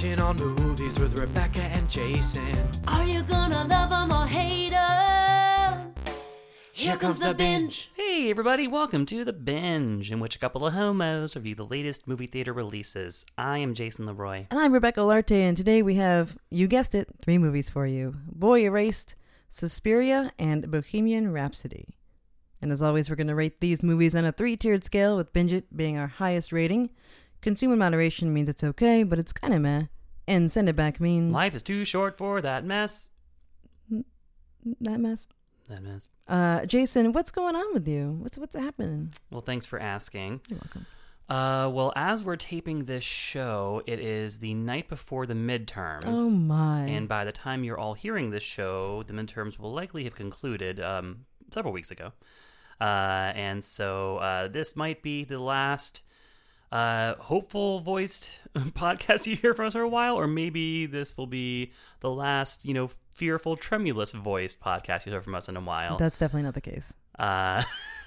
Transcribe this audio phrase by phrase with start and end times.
[0.00, 2.56] Binging on movies with Rebecca and Jason.
[2.88, 5.92] Are you gonna love 'em or hate 'em?
[6.72, 7.90] Here comes the binge.
[7.92, 12.08] Hey, everybody, welcome to The Binge, in which a couple of homos review the latest
[12.08, 13.26] movie theater releases.
[13.36, 14.46] I am Jason Leroy.
[14.50, 18.16] And I'm Rebecca Larte, and today we have, you guessed it, three movies for you
[18.26, 19.16] Boy Erased,
[19.50, 21.98] Suspiria, and Bohemian Rhapsody.
[22.62, 25.34] And as always, we're going to rate these movies on a three tiered scale, with
[25.34, 26.88] Binge It being our highest rating.
[27.40, 29.84] Consume in moderation means it's okay, but it's kind of meh.
[30.28, 31.32] And send it back means.
[31.32, 33.10] Life is too short for that mess.
[34.80, 35.26] That mess.
[35.68, 36.08] That mess.
[36.28, 38.18] Uh, Jason, what's going on with you?
[38.20, 39.12] What's what's happening?
[39.30, 40.40] Well, thanks for asking.
[40.48, 40.86] You're welcome.
[41.28, 46.02] Uh, well, as we're taping this show, it is the night before the midterms.
[46.06, 46.86] Oh my.
[46.86, 50.80] And by the time you're all hearing this show, the midterms will likely have concluded
[50.80, 52.12] um, several weeks ago.
[52.80, 56.02] Uh, and so uh, this might be the last
[56.72, 61.26] uh, hopeful voiced podcast you hear from us for a while, or maybe this will
[61.26, 65.60] be the last, you know, fearful, tremulous voiced podcast you hear from us in a
[65.60, 65.96] while.
[65.96, 66.94] That's definitely not the case.
[67.18, 67.62] Uh,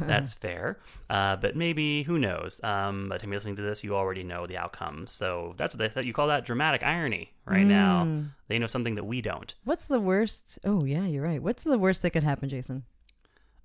[0.00, 0.78] that's fair.
[1.08, 2.60] Uh, but maybe, who knows?
[2.62, 5.06] Um, by the time you're listening to this, you already know the outcome.
[5.06, 8.04] So that's what they thought you call that dramatic irony right now.
[8.04, 8.30] Mm.
[8.48, 9.54] They know something that we don't.
[9.64, 10.58] What's the worst?
[10.64, 11.42] Oh, yeah, you're right.
[11.42, 12.84] What's the worst that could happen, Jason?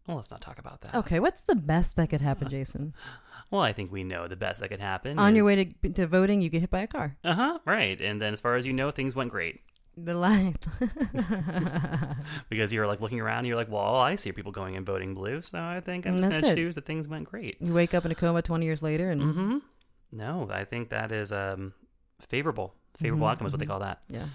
[0.08, 0.96] Well, let's not talk about that.
[0.96, 2.94] Okay, what's the best that could happen, Jason?
[3.52, 5.18] Well, I think we know the best that could happen.
[5.20, 7.16] On your way to, to voting, you get hit by a car.
[7.24, 7.60] Uh huh.
[7.66, 8.00] Right.
[8.02, 9.62] And then, as far as you know, things went great
[9.96, 10.56] The line.
[12.50, 13.40] because you're like looking around.
[13.40, 16.14] And you're like, well, I see people going and voting blue, so I think I'm
[16.16, 17.58] And just that's going to choose that things went great.
[17.62, 19.58] you wake up in a coma 20 years later, and Mm-hmm.
[20.12, 21.74] No, I think that is um
[22.20, 22.76] favorable.
[23.00, 24.02] Favorable Mhm, outcome is what they call that.
[24.10, 24.26] yeah.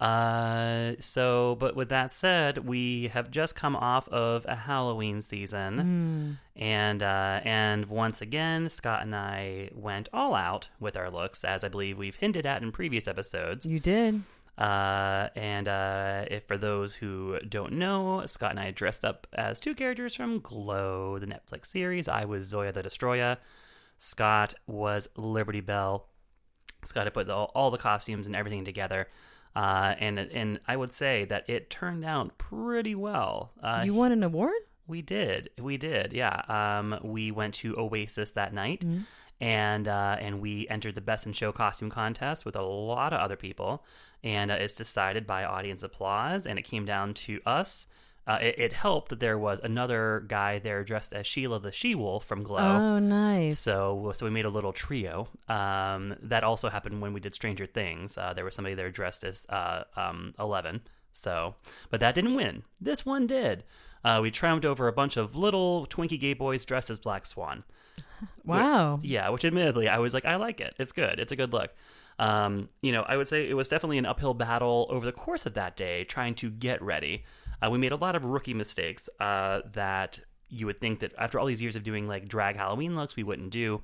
[0.00, 6.38] Uh, so, but with that said, we have just come off of a Halloween season,
[6.56, 6.60] Mm.
[6.60, 11.64] and uh, and once again, Scott and I went all out with our looks, as
[11.64, 13.64] I believe we've hinted at in previous episodes.
[13.64, 14.22] You did.
[14.58, 19.58] Uh, and uh, if for those who don't know, Scott and I dressed up as
[19.58, 22.08] two characters from Glow, the Netflix series.
[22.08, 23.36] I was Zoya the Destroyer.
[23.96, 26.06] Scott was Liberty Bell.
[26.84, 29.08] Scott had put all, all the costumes and everything together.
[29.56, 33.52] Uh, and and I would say that it turned out pretty well.
[33.62, 34.52] Uh, you won an award?
[34.86, 35.48] we did.
[35.58, 36.12] We did.
[36.12, 36.42] Yeah.
[36.48, 39.02] Um, we went to Oasis that night, Mm-hmm.
[39.40, 43.20] and uh, and we entered the best in show costume contest with a lot of
[43.20, 43.84] other people,
[44.22, 47.86] and uh, it's decided by audience applause, and it came down to us.
[48.26, 51.94] Uh, it, it helped that there was another guy there dressed as Sheila the She
[51.94, 52.58] Wolf from Glow.
[52.58, 53.58] Oh, nice.
[53.58, 55.28] So, so we made a little trio.
[55.48, 58.16] Um, that also happened when we did Stranger Things.
[58.16, 60.80] Uh, there was somebody there dressed as uh, um, Eleven.
[61.12, 61.54] So,
[61.90, 62.62] but that didn't win.
[62.80, 63.64] This one did.
[64.04, 67.64] Uh, we triumphed over a bunch of little Twinkie gay boys dressed as Black Swan.
[68.44, 69.00] wow.
[69.02, 70.74] Yeah, which admittedly, I was like, I like it.
[70.78, 71.18] It's good.
[71.18, 71.70] It's a good look.
[72.18, 75.46] Um, you know, I would say it was definitely an uphill battle over the course
[75.46, 77.24] of that day trying to get ready.
[77.62, 81.38] Uh, we made a lot of rookie mistakes uh, that you would think that after
[81.38, 83.82] all these years of doing like drag Halloween looks, we wouldn't do.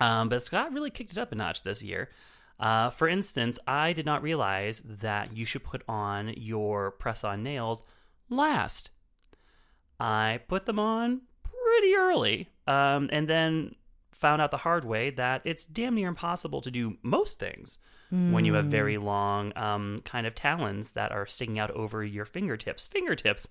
[0.00, 2.10] Um, but Scott really kicked it up a notch this year.
[2.58, 7.42] Uh, for instance, I did not realize that you should put on your press on
[7.42, 7.82] nails
[8.28, 8.90] last.
[9.98, 13.74] I put them on pretty early, um, and then
[14.12, 17.78] found out the hard way that it's damn near impossible to do most things
[18.32, 22.24] when you have very long um, kind of talons that are sticking out over your
[22.24, 22.86] fingertips.
[22.86, 23.48] Fingertips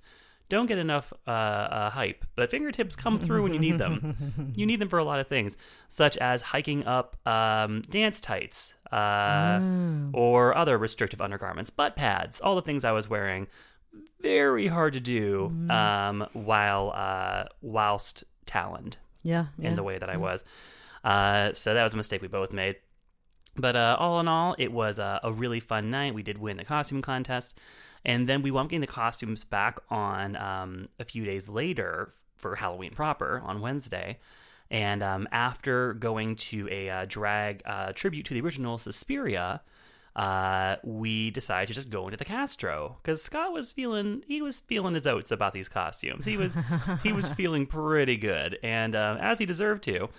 [0.50, 4.52] don't get enough uh, uh, hype, but fingertips come through when you need them.
[4.56, 5.58] you need them for a lot of things,
[5.90, 9.60] such as hiking up um, dance tights uh,
[10.14, 13.48] or other restrictive undergarments, butt pads, all the things I was wearing.
[14.22, 19.46] Very hard to do um, while uh, whilst taloned Yeah.
[19.58, 19.70] yeah.
[19.70, 20.44] in the way that I was.
[21.04, 22.78] Uh, so that was a mistake we both made.
[23.56, 26.14] But uh, all in all, it was a, a really fun night.
[26.14, 27.58] We did win the costume contest.
[28.06, 32.12] And then we wound up getting the costumes back on um, a few days later
[32.36, 34.20] for Halloween proper on Wednesday.
[34.70, 39.62] And um, after going to a uh, drag uh, tribute to the original Suspiria,
[40.16, 44.60] uh, we decided to just go into the Castro because Scott was feeling he was
[44.60, 46.26] feeling his oats about these costumes.
[46.26, 46.58] He was
[47.02, 50.10] he was feeling pretty good, and uh, as he deserved to.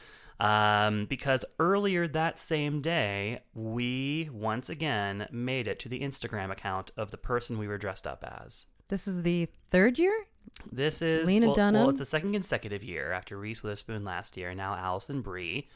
[0.41, 6.91] Um, because earlier that same day, we once again made it to the Instagram account
[6.97, 8.67] of the person we were dressed up as.
[8.89, 10.27] This is the third year?
[10.71, 11.81] This is Lena well, Dunham?
[11.83, 15.69] Well, it's the second consecutive year after Reese Witherspoon last year, and now Alison Brie.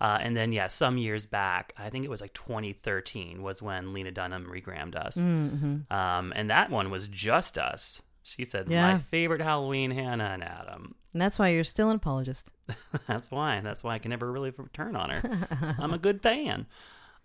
[0.00, 3.94] Uh, and then, yeah, some years back, I think it was like 2013 was when
[3.94, 5.16] Lena Dunham regrammed us.
[5.16, 5.92] Mm-hmm.
[5.92, 8.02] Um, and that one was just us.
[8.22, 8.92] She said, Yeah.
[8.94, 12.50] "My favorite Halloween, Hannah and Adam." And that's why you're still an apologist.
[13.06, 13.60] That's why.
[13.60, 15.46] That's why I can never really turn on her.
[15.78, 16.66] I'm a good fan.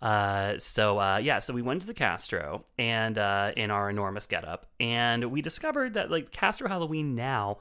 [0.00, 4.24] Uh, so uh, yeah, so we went to the Castro and uh, in our enormous
[4.24, 7.58] getup, and we discovered that like Castro Halloween now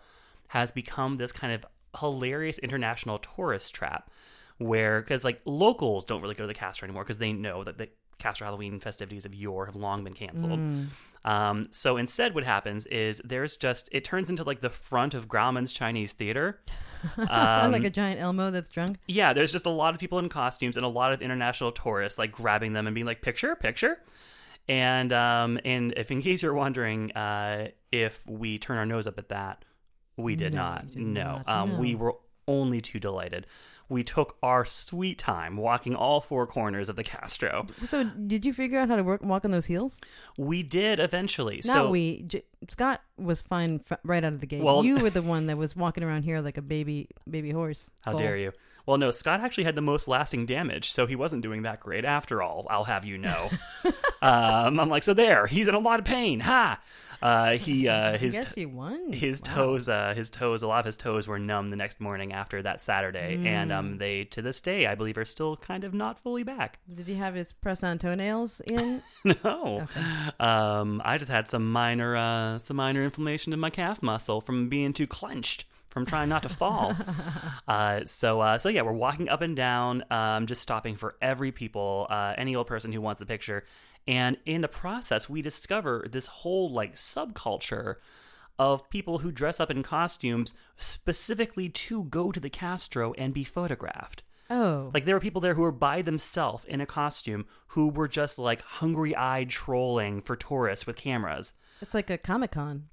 [0.48, 1.66] has become this kind of
[2.00, 4.10] hilarious international tourist trap,
[4.58, 7.78] where because like locals don't really go to the Castro anymore because they know that
[7.78, 7.90] the
[8.20, 10.62] Castro Halloween festivities of yore have long been canceled.
[11.24, 15.28] Um, so instead, what happens is there's just it turns into like the front of
[15.28, 16.60] Grauman's Chinese Theater.
[17.18, 19.00] Um, like a giant Elmo that's drunk.
[19.08, 22.20] yeah, there's just a lot of people in costumes and a lot of international tourists
[22.20, 23.98] like grabbing them and being like, "Picture, picture."
[24.70, 29.18] And um, and if in case you're wondering, uh, if we turn our nose up
[29.18, 29.66] at that,
[30.16, 30.88] we did No, not.
[30.92, 32.14] did no, not, um, we were
[32.48, 33.48] only too delighted.
[33.92, 37.68] We took our sweet time walking all four corners of the Castro.
[37.86, 40.00] So, did you figure out how to work, walk on those heels?
[40.38, 41.60] We did eventually.
[41.66, 42.22] Not so we.
[42.22, 44.64] J- Scott was fine f- right out of the gate.
[44.64, 47.92] Well- you were the one that was walking around here like a baby, baby horse.
[48.06, 48.22] How foal.
[48.22, 48.54] dare you?
[48.86, 52.06] Well, no, Scott actually had the most lasting damage, so he wasn't doing that great
[52.06, 52.68] after all.
[52.70, 53.50] I'll have you know.
[54.22, 56.40] um, I'm like, so there, he's in a lot of pain.
[56.40, 56.80] Ha!
[57.22, 59.12] Uh, he uh, I his guess you won.
[59.14, 59.54] his Wow.
[59.54, 62.62] toes, uh, his toes, a lot of his toes were numb the next morning after
[62.64, 63.76] that Saturday, and Mm.
[63.78, 66.80] um, they to this day, I believe, are still kind of not fully back.
[66.94, 69.02] Did he have his press-on toenails in?
[69.44, 69.88] No,
[70.40, 74.68] um, I just had some minor, uh, some minor inflammation in my calf muscle from
[74.70, 76.96] being too clenched from trying not to fall.
[77.68, 81.52] uh, so, uh, so yeah, we're walking up and down, um, just stopping for every
[81.52, 83.66] people, uh, any old person who wants a picture,
[84.08, 87.96] and in the process, we discover this whole like subculture
[88.60, 93.44] of people who dress up in costumes specifically to go to the Castro and be
[93.44, 94.24] photographed.
[94.50, 98.08] Oh, Like there were people there who were by themselves in a costume who were
[98.10, 101.54] just like hungry-eyed trolling for tourists with cameras.
[101.82, 102.88] it's like a Comic Con.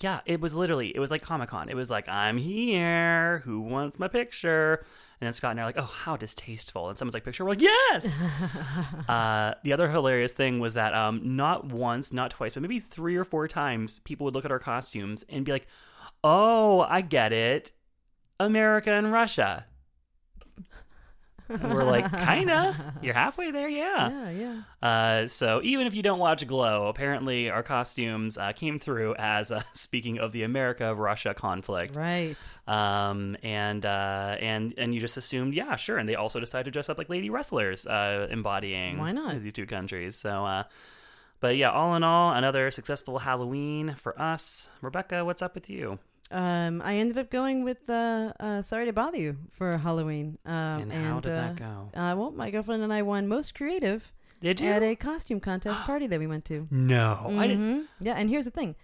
[0.00, 1.68] Yeah, it was literally it was like Comic Con.
[1.68, 3.42] It was like I'm here.
[3.44, 4.86] Who wants my picture?
[5.22, 6.88] And then Scott and I are like, oh, how distasteful.
[6.88, 7.44] And someone's like, picture.
[7.44, 8.12] We're like, yes.
[9.08, 13.14] uh, the other hilarious thing was that um, not once, not twice, but maybe three
[13.14, 15.68] or four times, people would look at our costumes and be like,
[16.24, 17.70] oh, I get it,
[18.40, 19.66] America and Russia.
[21.60, 22.94] And we're like, kinda.
[23.02, 24.10] You're halfway there, yeah.
[24.10, 24.86] Yeah, yeah.
[24.88, 29.50] Uh, so even if you don't watch Glow, apparently our costumes uh, came through as
[29.50, 31.94] uh, speaking of the America-Russia conflict.
[31.94, 32.36] Right.
[32.66, 35.98] Um, and uh, and and you just assumed, yeah, sure.
[35.98, 39.42] And they also decided to dress up like lady wrestlers, uh, embodying Why not?
[39.42, 40.16] these two countries.
[40.16, 40.64] So, uh,
[41.40, 44.68] but yeah, all in all, another successful Halloween for us.
[44.80, 45.98] Rebecca, what's up with you?
[46.32, 50.38] Um, I ended up going with uh, uh, Sorry to Bother You for Halloween.
[50.46, 51.90] Um, And how did uh, that go?
[51.94, 54.66] Uh, well, my girlfriend and I won Most Creative Did you?
[54.68, 56.66] at a costume contest party that we went to.
[56.70, 57.62] no, I didn't.
[57.82, 57.86] Mhm.
[58.00, 58.74] Yeah, and here's the thing.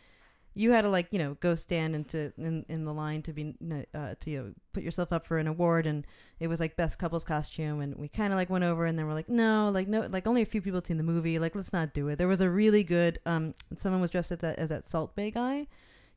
[0.54, 3.54] You had to like you know go stand into in, in the line to be
[3.94, 6.04] uh, to you know, put yourself up for an award, and
[6.40, 9.06] it was like best couples costume, and we kind of like went over, and then
[9.06, 11.54] we're like, no, like no, like only a few people have seen the movie, like
[11.54, 12.16] let's not do it.
[12.16, 15.30] There was a really good um, someone was dressed as that as that Salt Bae
[15.30, 15.68] guy,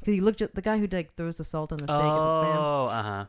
[0.02, 1.96] because he looked at the guy who like throws the salt on the steak.
[1.96, 2.58] as a lamb.
[2.58, 3.26] Oh, uh huh.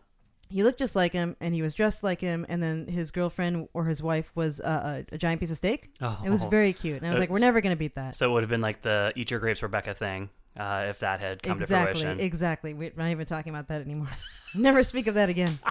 [0.48, 3.68] He looked just like him, and he was dressed like him, and then his girlfriend
[3.72, 5.94] or his wife was uh, a, a giant piece of steak.
[6.02, 8.14] Oh, It was very cute, and I was like, we're never gonna beat that.
[8.14, 10.28] So it would have been like the "Eat Your Grapes, Rebecca" thing
[10.58, 11.84] uh, if that had come to fruition.
[11.86, 12.20] exactly, fruition.
[12.20, 12.74] exactly.
[12.74, 14.10] We're not even talking about that anymore.
[14.54, 15.58] Never speak of that again.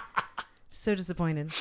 [0.82, 1.52] so disappointed.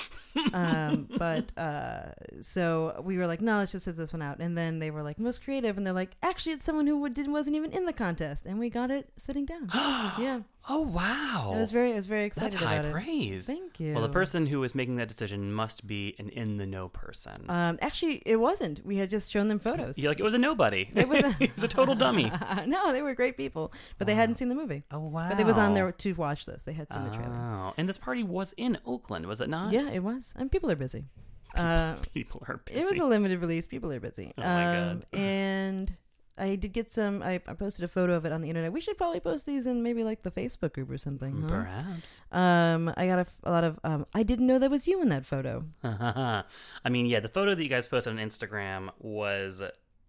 [0.52, 4.38] Um, but uh, so we were like, no, let's just sit this one out.
[4.38, 7.14] And then they were like, most creative, and they're like, actually, it's someone who would,
[7.14, 9.70] didn't wasn't even in the contest, and we got it sitting down.
[9.74, 12.92] yeah, oh wow, I was very, I was very that's excited high about it.
[12.92, 13.46] praise.
[13.46, 13.92] Thank you.
[13.92, 17.34] Well, the person who was making that decision must be an in the know person.
[17.48, 18.84] Um, actually, it wasn't.
[18.86, 19.98] We had just shown them photos.
[19.98, 20.88] You're like it was a nobody.
[20.94, 22.30] It was a- he was a total dummy.
[22.66, 24.84] no, they were great people, but they hadn't seen the movie.
[24.92, 25.28] Oh wow!
[25.28, 26.66] But it was on their to watch list.
[26.66, 27.34] They had seen the trailer.
[27.34, 29.72] Oh, and this party was in Oakland, was it not?
[29.72, 30.32] Yeah, it was.
[30.36, 31.06] And people are busy.
[31.54, 32.80] Uh, People are busy.
[32.80, 33.66] it was a limited release.
[33.66, 34.32] People are busy.
[34.38, 35.92] Oh my um, And
[36.38, 37.22] I did get some.
[37.22, 38.72] I, I posted a photo of it on the internet.
[38.72, 41.42] We should probably post these in maybe like the Facebook group or something.
[41.42, 41.48] Huh?
[41.48, 42.22] Perhaps.
[42.32, 43.78] Um, I got a lot of.
[43.84, 45.64] Um, I didn't know that was you in that photo.
[45.84, 46.44] I
[46.88, 49.62] mean, yeah, the photo that you guys posted on Instagram was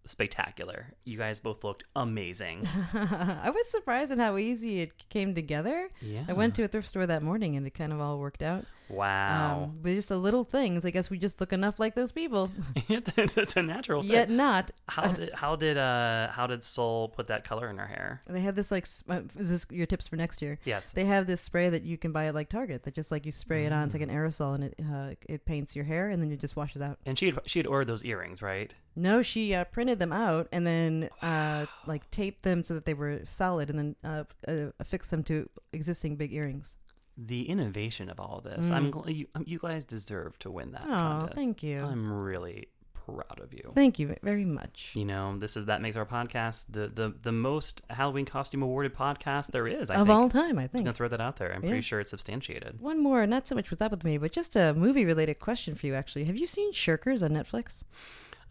[0.06, 0.94] spectacular.
[1.04, 2.68] You guys both looked amazing.
[2.94, 5.90] I was surprised at how easy it came together.
[6.00, 6.24] Yeah.
[6.28, 8.64] I went to a thrift store that morning and it kind of all worked out.
[8.92, 9.64] Wow.
[9.64, 10.84] Um, but just the little things.
[10.84, 12.50] I guess we just look enough like those people.
[13.16, 14.12] That's a natural thing.
[14.12, 14.70] Yet not.
[14.88, 18.20] How did how did uh how did Soul put that color in her hair?
[18.28, 18.86] They have this like.
[19.08, 20.58] uh, Is this your tips for next year?
[20.64, 20.92] Yes.
[20.92, 23.32] They have this spray that you can buy at like Target that just like you
[23.32, 23.84] spray it on.
[23.86, 24.14] It's like an Mm.
[24.16, 26.98] aerosol and it uh, it paints your hair and then it just washes out.
[27.06, 28.72] And she had she had ordered those earrings, right?
[28.94, 32.92] No, she uh, printed them out and then uh, like taped them so that they
[32.92, 36.76] were solid and then uh, uh, affixed them to existing big earrings.
[37.18, 38.70] The innovation of all this.
[38.70, 41.34] I'm gl- you, um, you guys deserve to win that Oh, contest.
[41.36, 41.82] thank you.
[41.84, 42.68] I'm really
[43.06, 43.72] proud of you.
[43.74, 44.92] Thank you very much.
[44.94, 48.94] You know, this is that makes our podcast the the, the most Halloween costume awarded
[48.94, 49.90] podcast there is.
[49.90, 50.16] I of think.
[50.18, 50.84] all time, I I'm think.
[50.84, 51.52] gonna throw that out there.
[51.52, 51.68] I'm Yeah.
[51.70, 52.80] pretty sure it's substantiated.
[52.80, 55.74] One more, not so much what's up with me, but just a movie related question
[55.74, 56.24] for you, actually.
[56.24, 57.82] Have you seen Shirkers on Netflix?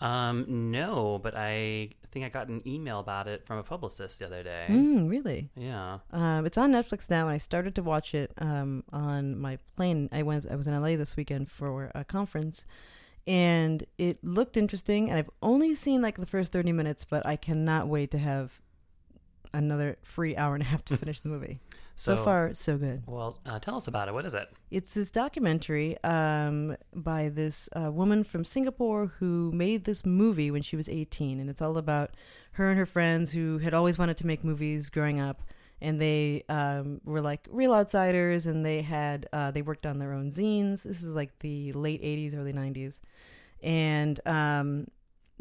[0.01, 4.25] Um, no, but I think I got an email about it from a publicist the
[4.25, 4.67] other day.
[4.69, 5.49] Mm, really?
[5.55, 5.99] Yeah.
[6.11, 10.09] Um, it's on Netflix now, and I started to watch it um, on my plane.
[10.11, 12.65] I was I was in LA this weekend for a conference,
[13.25, 15.09] and it looked interesting.
[15.09, 18.59] And I've only seen like the first thirty minutes, but I cannot wait to have
[19.53, 21.57] another free hour and a half to finish the movie.
[22.01, 23.03] So, So- far, so good.
[23.05, 24.13] Well, uh, tell us about it.
[24.15, 24.51] What is it?
[24.71, 30.63] It's this documentary um, by this uh, woman from Singapore who made this movie when
[30.63, 31.39] she was 18.
[31.39, 32.15] And it's all about
[32.53, 35.43] her and her friends who had always wanted to make movies growing up.
[35.79, 40.13] And they um, were like real outsiders and they had, uh, they worked on their
[40.13, 40.81] own zines.
[40.81, 42.99] This is like the late 80s, early 90s.
[43.61, 44.87] And um,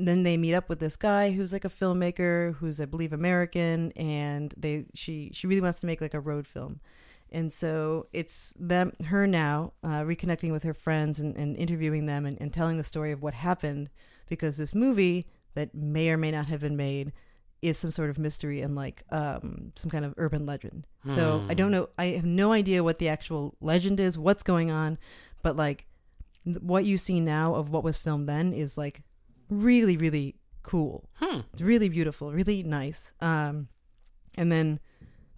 [0.06, 3.92] then they meet up with this guy who's like a filmmaker who's I believe American
[3.92, 6.80] and they she she really wants to make like a road film.
[7.32, 12.26] And so it's them her now uh, reconnecting with her friends and, and interviewing them
[12.26, 13.88] and, and telling the story of what happened
[14.28, 17.12] because this movie that may or may not have been made
[17.62, 20.86] is some sort of mystery and like um, some kind of urban legend.
[21.14, 21.90] So I don't know.
[21.98, 24.98] I have no idea what the actual legend is, what's going on,
[25.42, 25.86] but like
[26.44, 29.02] th- what you see now of what was filmed then is like
[29.50, 31.40] really really cool Hmm.
[31.52, 33.68] it's really beautiful really nice um
[34.36, 34.78] and then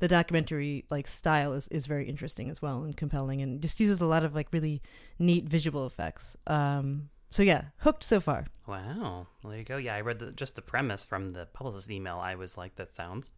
[0.01, 4.01] the documentary like style is, is very interesting as well and compelling and just uses
[4.01, 4.83] a lot of like really
[5.19, 9.27] neat visual effects um so yeah hooked so far Wow.
[9.43, 9.77] Well, there you go.
[9.77, 12.19] Yeah, I read the, just the premise from the publicist email.
[12.19, 13.29] I was like, that sounds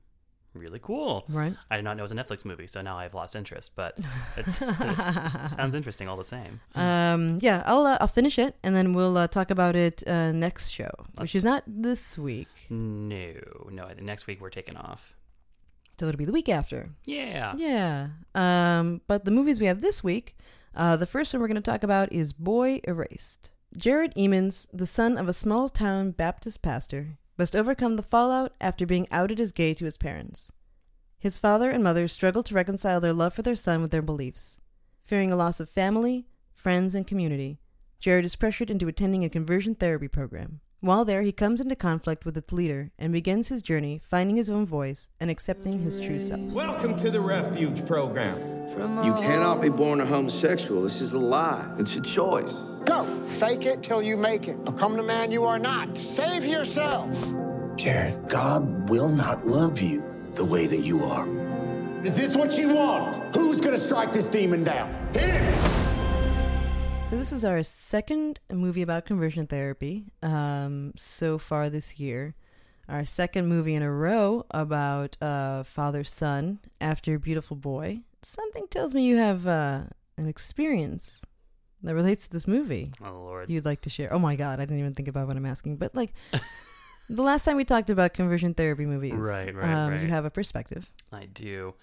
[0.54, 1.24] really cool.
[1.28, 3.72] right I did not know it was a Netflix movie, so now I've lost interest.
[3.76, 3.98] But
[4.36, 6.60] it's, it sounds interesting all the same.
[6.74, 10.32] um yeah i'll uh, i'll finish it and then we'll uh, talk about it uh
[10.32, 13.34] next show which is not this week No,
[13.70, 13.88] no.
[14.00, 15.14] Next week we're taking off.
[15.98, 17.54] so it'll be the week after Yeah.
[17.56, 18.08] Yeah.
[18.34, 20.36] Um, but the movies we have this week,
[20.74, 23.50] uh, the first one we're going to talk about is Boy Erased.
[23.76, 28.86] Jared Eamons, the son of a small town Baptist pastor, must overcome the fallout after
[28.86, 30.50] being outed as gay to his parents.
[31.18, 34.58] His father and mother struggle to reconcile their love for their son with their beliefs.
[35.00, 37.58] Fearing a loss of family, friends, and community,
[37.98, 40.60] Jared is pressured into attending a conversion therapy program.
[40.80, 44.50] While there, he comes into conflict with its leader and begins his journey finding his
[44.50, 46.40] own voice and accepting his true self.
[46.40, 48.53] Welcome to the Refuge Program.
[49.04, 50.82] You cannot be born a homosexual.
[50.82, 51.64] This is a lie.
[51.78, 52.52] It's a choice.
[52.84, 53.04] Go.
[53.28, 54.64] Fake it till you make it.
[54.64, 55.98] Become the man you are not.
[55.98, 57.08] Save yourself.
[57.76, 60.02] Jared, God will not love you
[60.34, 61.28] the way that you are.
[62.04, 63.36] Is this what you want?
[63.36, 64.92] Who's gonna strike this demon down?
[65.12, 65.70] Hit him!
[67.08, 72.34] So this is our second movie about conversion therapy um, so far this year.
[72.88, 78.00] Our second movie in a row about uh, father son after Beautiful Boy.
[78.24, 79.82] Something tells me you have uh,
[80.16, 81.24] an experience
[81.82, 83.50] that relates to this movie Oh Lord.
[83.50, 84.12] you'd like to share.
[84.12, 85.76] Oh my God, I didn't even think about what I'm asking.
[85.76, 86.14] But like
[87.10, 90.02] the last time we talked about conversion therapy movies, Right, right, um, right.
[90.02, 90.90] You have a perspective.
[91.12, 91.74] I do.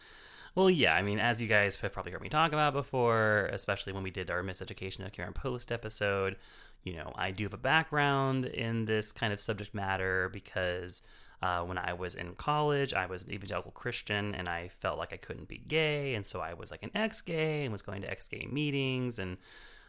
[0.56, 3.94] Well, yeah, I mean, as you guys have probably heard me talk about before, especially
[3.94, 6.36] when we did our Miseducation of Cameron Post episode,
[6.84, 11.02] you know, I do have a background in this kind of subject matter because
[11.42, 15.14] uh, when I was in college, I was an evangelical Christian and I felt like
[15.14, 16.14] I couldn't be gay.
[16.16, 19.20] And so I was like an ex gay and was going to ex gay meetings.
[19.20, 19.38] And,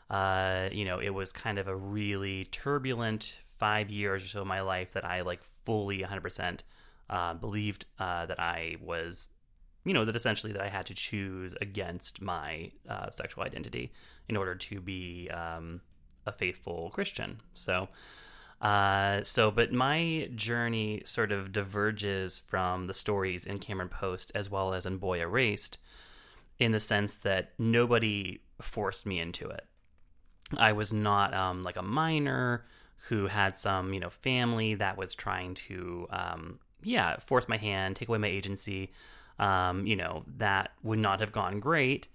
[0.09, 4.47] uh, you know, it was kind of a really turbulent five years or so of
[4.47, 6.61] my life that I like fully 100%
[7.11, 9.29] uh, believed uh, that I was
[9.85, 13.93] you know that essentially that I had to choose against my uh, sexual identity
[14.29, 15.81] in order to be um,
[16.27, 17.41] a faithful Christian.
[17.55, 17.89] So,
[18.63, 24.51] uh, so but my journey sort of diverges from the stories in Cameron Post as
[24.51, 25.79] well as in Boy Erased,
[26.59, 29.67] in the sense that nobody forced me into it.
[30.57, 32.65] I was not um, like a minor
[33.09, 37.97] who had some you know family that was trying to um, yeah force my hand,
[37.97, 38.93] take away my agency
[39.39, 42.09] um, you know, that would not have gone great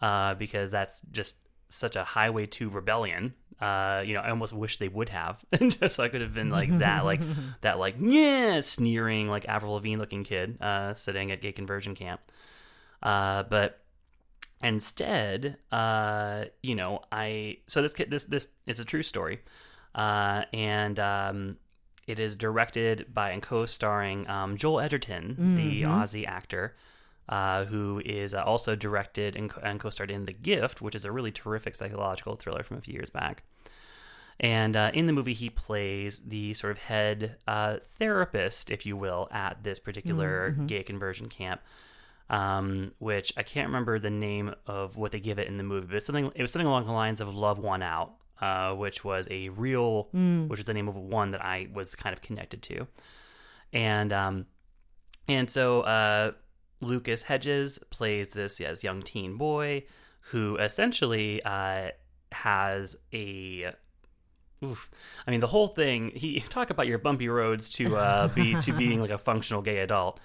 [0.00, 1.36] uh, because that's just
[1.68, 3.34] such a highway to rebellion.
[3.60, 6.48] Uh, you know, I almost wish they would have, just so I could have been
[6.50, 7.20] like that, like
[7.60, 12.20] that, like yeah, sneering, like Avril Lavigne looking kid uh, sitting at gay conversion camp.
[13.02, 13.80] Uh, but
[14.62, 19.40] instead, uh, you know, I so this kid, this this it's a true story,
[19.94, 21.56] uh, and um,
[22.06, 26.76] it is directed by and co-starring um, Joel Edgerton, the Aussie actor,
[27.28, 31.04] uh, who is uh, also directed and, co- and co-starred in The Gift, which is
[31.04, 33.42] a really terrific psychological thriller from a few years back.
[34.40, 38.96] And uh, in the movie, he plays the sort of head uh, therapist, if you
[38.96, 40.66] will, at this particular Mhm.
[40.66, 41.60] gay conversion camp.
[42.30, 45.88] Um, which I can't remember the name of what they give it in the movie,
[45.92, 46.30] but something.
[46.36, 50.08] It was something along the lines of "Love Won Out," uh, which was a real,
[50.14, 50.46] Mm.
[50.46, 52.86] which is the name of one that I was kind of connected to,
[53.72, 54.46] and um,
[55.26, 56.32] and so uh,
[56.80, 59.84] Lucas Hedges plays this yes young teen boy
[60.30, 61.90] who essentially uh,
[62.32, 63.72] has a
[64.64, 64.90] oof.
[65.26, 66.12] I mean the whole thing.
[66.14, 69.78] He talk about your bumpy roads to uh, be to being like a functional gay
[69.78, 70.20] adult.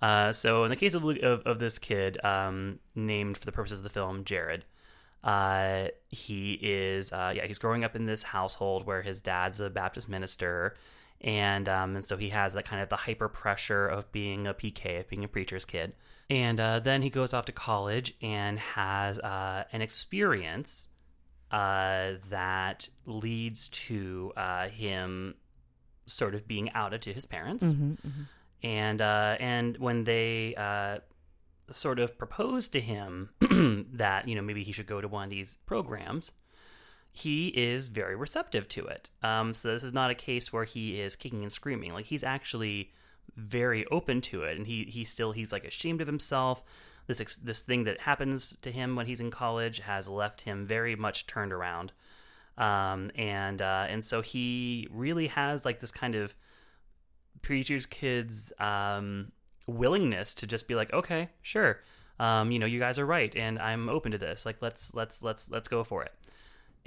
[0.00, 3.78] Uh, so in the case of, of of this kid, um, named for the purposes
[3.78, 4.64] of the film, Jared,
[5.24, 9.68] uh, he is uh, yeah he's growing up in this household where his dad's a
[9.68, 10.76] Baptist minister,
[11.20, 14.54] and um, and so he has that kind of the hyper pressure of being a
[14.54, 15.92] PK, of being a preacher's kid,
[16.30, 20.88] and uh, then he goes off to college and has uh, an experience
[21.50, 25.34] uh, that leads to uh, him
[26.06, 28.26] sort of being outed to his parents Mhm, mhm.
[28.62, 30.98] and uh, and when they uh,
[31.70, 33.30] sort of propose to him
[33.92, 36.32] that you know maybe he should go to one of these programs,
[37.18, 39.10] he is very receptive to it.
[39.22, 41.92] Um, so this is not a case where he is kicking and screaming.
[41.92, 42.92] Like he's actually
[43.36, 46.62] very open to it, and he he still he's like ashamed of himself.
[47.06, 50.96] This this thing that happens to him when he's in college has left him very
[50.96, 51.92] much turned around.
[52.56, 56.34] Um, and uh, and so he really has like this kind of
[57.42, 59.32] preacher's kids um,
[59.66, 61.80] willingness to just be like okay sure
[62.18, 65.22] um, you know you guys are right and i'm open to this like let's let's
[65.22, 66.12] let's let's go for it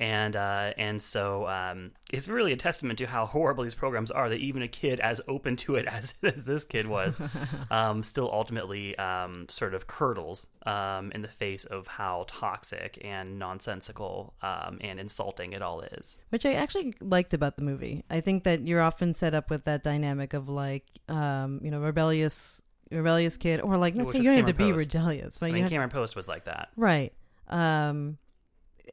[0.02, 4.30] and uh, and so um, it's really a testament to how horrible these programs are
[4.30, 7.20] that even a kid as open to it as, as this kid was
[7.72, 13.38] um, still ultimately um, sort of curdles um, in the face of how toxic and
[13.38, 18.04] nonsensical um, and insulting it all is Which I actually liked about the movie.
[18.10, 21.80] I think that you're often set up with that dynamic of like, um, you know,
[21.80, 25.46] rebellious, rebellious kid, or like, Which saying you don't have to Cameron be rebellious, but
[25.46, 26.70] I you mean, have Cameron Post was like that.
[26.76, 27.14] right.
[27.50, 28.18] Um,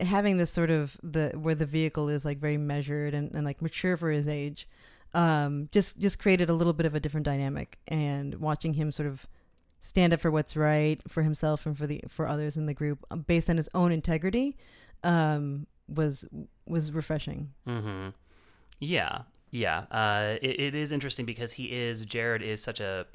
[0.00, 3.61] having this sort of the where the vehicle is like very measured and, and like
[3.62, 4.68] mature for his age,
[5.14, 7.78] um, just just created a little bit of a different dynamic.
[7.88, 9.26] And watching him sort of
[9.80, 13.04] stand up for what's right for himself and for the for others in the group
[13.11, 14.56] uh, based on his own integrity,
[15.04, 16.24] um, was
[16.66, 17.52] was refreshing.
[17.66, 18.11] Mm-hmm.
[18.80, 19.80] Yeah, yeah.
[19.90, 23.06] Uh, it, it is interesting because he is Jared is such a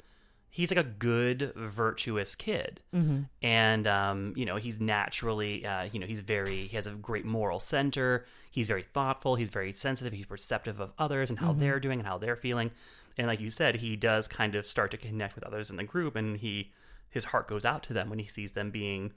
[0.56, 3.28] he's like a good, virtuous kid, Mhm.
[3.42, 7.24] and um, you know he's naturally uh, you know he's very he has a great
[7.24, 8.24] moral center.
[8.52, 9.34] He's very thoughtful.
[9.34, 10.12] He's very sensitive.
[10.12, 11.58] He's perceptive of others and how Mhm.
[11.58, 12.70] they're doing and how they're feeling.
[13.18, 15.84] And like you said, he does kind of start to connect with others in the
[15.84, 16.72] group, and he
[17.10, 19.12] his heart goes out to them when he sees them being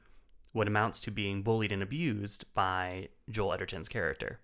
[0.53, 4.39] what amounts to being bullied and abused by Joel Edgerton's character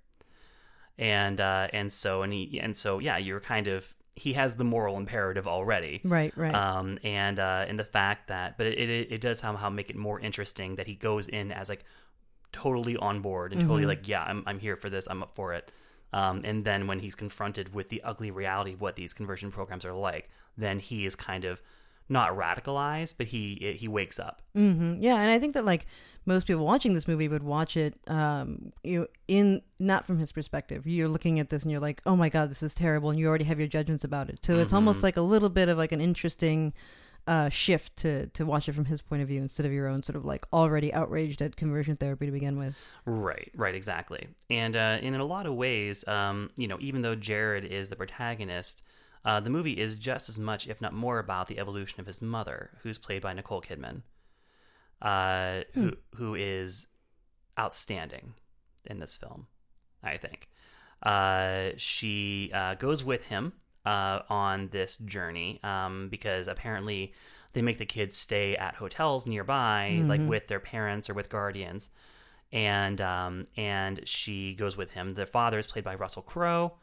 [0.97, 4.63] and uh, and so and he and so yeah, you're kind of he has the
[4.63, 6.53] moral imperative already, Right, right.
[6.53, 9.95] Um, and uh, and the fact that, but it it, it does somehow make it
[9.95, 11.83] more interesting that he goes in as like
[12.51, 13.87] totally on board and totally Mhm.
[13.87, 15.71] like yeah, I'm I'm here for this, I'm up for it.
[16.11, 19.83] Um, and then when he's confronted with the ugly reality of what these conversion programs
[19.83, 21.59] are like, then he is kind of
[22.09, 24.41] not radicalized, but he he wakes up.
[24.53, 25.85] hmm Yeah, and I think that like
[26.25, 30.31] most people watching this movie would watch it, um, you know, in not from his
[30.31, 30.87] perspective.
[30.87, 33.27] You're looking at this and you're like, oh my god, this is terrible, and you
[33.27, 34.43] already have your judgments about it.
[34.45, 36.73] So it's almost like a little bit of like an interesting
[37.25, 40.03] uh, shift to to watch it from his point of view instead of your own
[40.03, 42.75] sort of like already outraged at conversion therapy to begin with.
[43.05, 44.27] Right, right, exactly.
[44.49, 47.89] And uh, and in a lot of ways, um, you know, even though Jared is
[47.89, 48.83] the protagonist,
[49.25, 52.21] uh, the movie is just as much, if not more, about the evolution of his
[52.21, 54.01] mother, who's played by Nicole Kidman,
[55.01, 56.87] uh, who who is
[57.59, 58.33] outstanding
[58.85, 59.47] in this film.
[60.03, 60.49] I think
[61.03, 63.53] uh, she uh, goes with him
[63.85, 67.13] uh, on this journey um, because apparently
[67.53, 70.27] they make the kids stay at hotels nearby, like Mhm.
[70.27, 71.89] with their parents or with guardians.
[72.51, 75.15] And um, and she goes with him.
[75.15, 76.73] The father is played by Russell Crowe.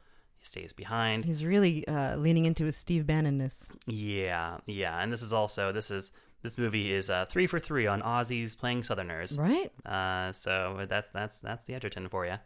[0.40, 1.26] He stays behind.
[1.26, 3.68] He's really uh, leaning into his Steve Bannonness.
[3.86, 7.86] Yeah, yeah, and this is also this is this movie is uh, three for three
[7.86, 9.70] on Aussies playing Southerners, Right.
[9.84, 12.36] Uh, so that's that's that's the Edgerton for you.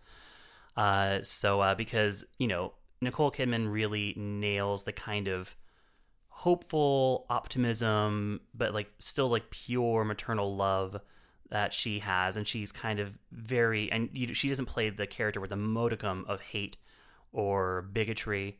[0.77, 5.55] Uh, so uh, because you know Nicole Kidman really nails the kind of
[6.27, 11.01] hopeful optimism, but like still like pure maternal love
[11.51, 15.41] that she has, and she's kind of very and you, she doesn't play the character
[15.41, 16.77] with a modicum of hate
[17.35, 18.59] or bigotry.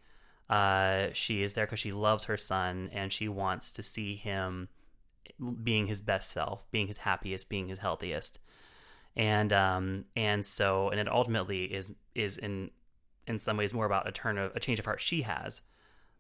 [0.51, 4.69] Uh, she is there because she loves her son and she wants to see him
[5.63, 8.39] being his best self, being his happiest, being his healthiest,
[9.17, 12.71] and um and so and it ultimately is is in
[13.27, 15.63] in some ways more about a turn of a change of heart she has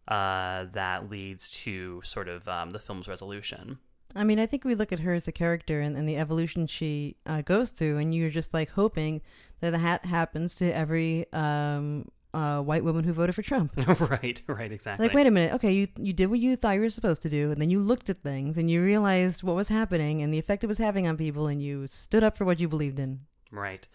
[0.08, 3.78] uh, that leads to sort of um, the film's resolution.
[4.14, 6.66] I mean, I think we look at her as a character and, and the evolution
[6.66, 9.22] she uh, goes through, and you're just like hoping
[9.60, 13.72] that the hat happens to every um, uh, white woman who voted for Trump.
[14.00, 15.06] right, right, exactly.
[15.06, 17.30] Like, wait a minute, okay, you you did what you thought you were supposed to
[17.30, 20.38] do, and then you looked at things and you realized what was happening and the
[20.38, 23.20] effect it was having on people, and you stood up for what you believed in.
[23.50, 23.86] Right.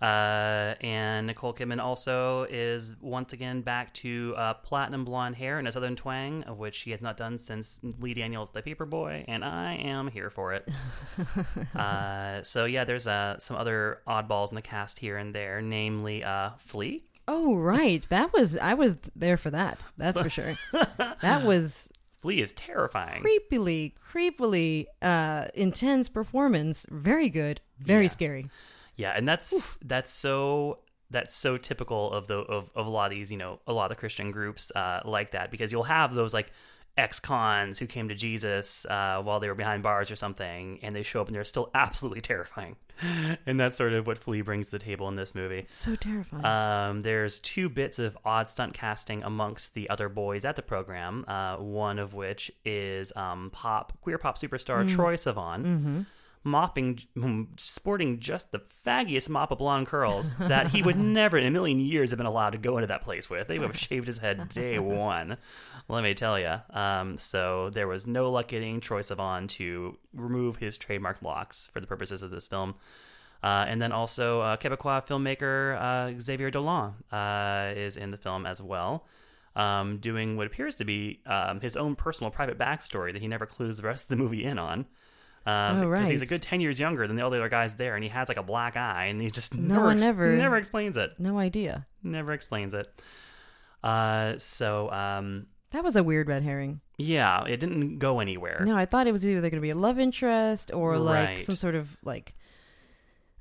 [0.00, 5.66] Uh, and Nicole Kidman also is once again back to uh, platinum blonde hair and
[5.66, 9.44] a southern twang, of which she has not done since Lee Daniels' The Paperboy, and
[9.44, 10.68] I am here for it.
[11.76, 16.22] uh, so yeah, there's uh, some other oddballs in the cast here and there, namely
[16.22, 17.04] uh, Flea.
[17.30, 19.84] Oh right, that was I was there for that.
[19.98, 20.54] That's for sure.
[21.20, 21.90] that was
[22.22, 23.22] Flea is terrifying.
[23.22, 26.86] creepily, creepily uh, intense performance.
[26.90, 28.08] Very good, very Yeah.
[28.08, 28.50] scary.
[28.96, 30.78] Yeah, and that's that's so
[31.10, 33.92] that's so typical of the of, of a lot of these, you know, a lot
[33.92, 36.50] of Christian groups uh, like that because you'll have those like
[36.98, 41.02] ex-cons who came to Jesus uh, while they were behind bars or something, and they
[41.02, 42.76] show up and they're still absolutely terrifying,
[43.46, 45.66] and that's sort of what Flea brings to the table in this movie.
[45.70, 46.44] So terrifying.
[46.44, 51.24] Um, there's two bits of odd stunt casting amongst the other boys at the program.
[51.28, 56.04] Uh, one of which is um, pop queer pop superstar Troy Sivan,
[56.48, 56.98] mopping,
[57.56, 61.80] sporting just the faggiest mop of blonde curls that he would never in a million
[61.80, 63.48] years have been allowed to go into that place with.
[63.48, 65.36] They would have shaved his head day one.
[65.88, 66.56] Let me tell you.
[66.70, 71.80] Um, so there was no luck getting Troye Sivan to remove his trademark locks for
[71.80, 72.74] the purposes of this film.
[73.42, 78.46] Uh, and then also uh, Quebecois filmmaker uh, Xavier Dolan uh, is in the film
[78.46, 79.06] as well,
[79.54, 83.46] um, doing what appears to be um, his own personal private backstory that he never
[83.46, 84.86] clues the rest of the movie in on.
[85.46, 88.04] Um, Oh, because he's a good 10 years younger than the other guys there, and
[88.04, 90.56] he has like a black eye, and he just No never, one ex- ever- never
[90.58, 91.12] explains it.
[91.18, 91.86] no idea.
[92.02, 92.86] Never explains it.
[93.82, 96.80] Uh, so, um, That was a weird red herring.
[96.98, 98.62] yeah, it didn't go anywhere.
[98.64, 101.46] No, I thought it was either going to be a love interest or like Right.
[101.46, 102.34] some sort of like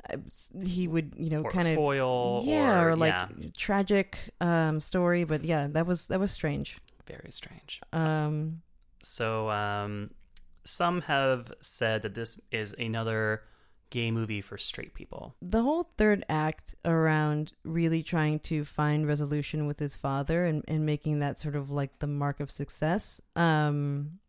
[0.09, 0.17] uh,
[0.65, 3.47] he would you know kind of foil, yeah or- or, like yeah.
[3.57, 7.81] tragic um story but yeah that was that was strange Very strange.
[7.91, 8.61] um
[9.03, 10.11] So, um,
[10.67, 13.43] some have said that this is another
[13.89, 15.33] gay movie for straight people.
[15.41, 20.85] the whole third act around really trying to find resolution with his father and, and
[20.85, 24.19] making that sort of like the mark of success um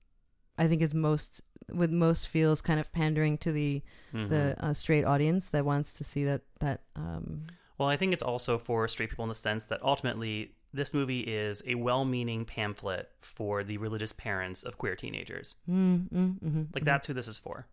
[0.59, 3.83] i think is most with most feels kind of pandering to the
[4.15, 4.29] Mm-hmm.
[4.31, 7.47] the uh, straight audience that wants to see that that um
[7.79, 11.21] Well, I think it's also for straight people in the sense that ultimately this movie
[11.21, 15.55] is a well-meaning pamphlet for the religious parents of queer teenagers.
[15.69, 17.67] mm, mm, mm-hmm, Like that's who this is for.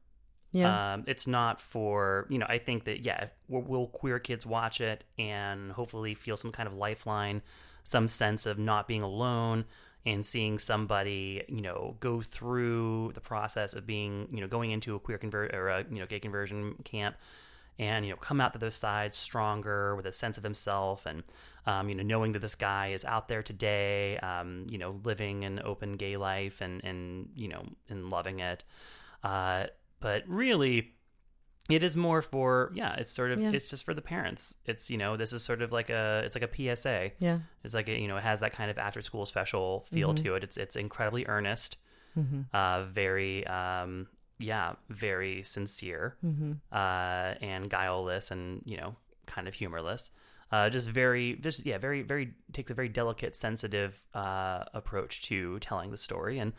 [0.51, 2.45] yeah Um, it's not for you know.
[2.47, 6.73] I think that yeah, will queer kids watch it and hopefully feel some kind of
[6.73, 7.41] lifeline,
[7.84, 9.65] some sense of not being alone,
[10.05, 14.95] and seeing somebody you know go through the process of being you know going into
[14.95, 17.17] a queer convert or a you know gay conversion camp,
[17.79, 21.23] and you know come out to those sides stronger with a sense of himself and
[21.65, 25.43] um, you know knowing that this guy is out there today, um, you know living
[25.45, 28.63] an open gay life and and you know and loving it.
[29.23, 29.65] Uh,
[29.99, 30.91] but really
[31.67, 33.49] it is more for yeah it's sort of Yeah.
[33.51, 36.35] it's just for the parents it's you know this is sort of like a it's
[36.35, 39.01] like a psa yeah it's like a, you know it has that kind of after
[39.01, 40.23] school special feel Mm-hmm.
[40.25, 41.77] to it it's it's incredibly earnest
[42.53, 44.07] uh very um
[44.39, 46.52] yeah very sincere Mm-hmm.
[46.71, 48.95] uh and guileless and you know
[49.28, 50.12] kind of humorless
[50.52, 55.58] uh just very just yeah very very takes a very delicate sensitive uh approach to
[55.60, 56.54] telling the story and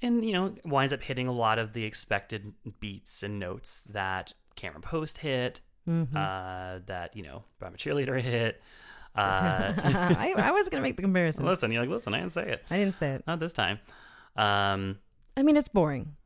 [0.00, 4.32] and you know winds up hitting a lot of the expected beats and notes that
[4.56, 6.16] Cameron Post hit, Mm-hmm.
[6.16, 8.60] uh, that you know But I'm a Cheerleader hit.
[9.14, 9.74] Uh,
[10.16, 12.64] I, I was gonna make the comparison listen, you're like, listen, I didn't say it,
[12.70, 13.78] i didn't say it not this time.
[14.36, 14.98] Um,
[15.36, 16.16] i mean it's boring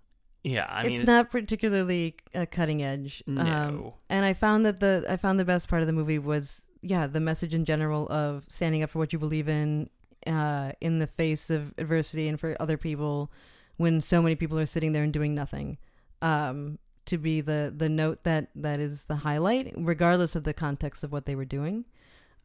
[0.47, 3.23] yeah, I mean, it's not particularly uh, cutting edge.
[3.27, 3.95] Um, No.
[4.09, 7.07] and I found that the I found the best part of the movie was yeah
[7.09, 9.91] the message in general of standing up for what you believe in
[10.27, 13.33] uh, in the face of adversity and for other people
[13.77, 15.79] when so many people are sitting there and doing nothing.
[16.23, 21.03] Um, to be the the note that that is the highlight, regardless of the context
[21.05, 21.85] of what they were doing.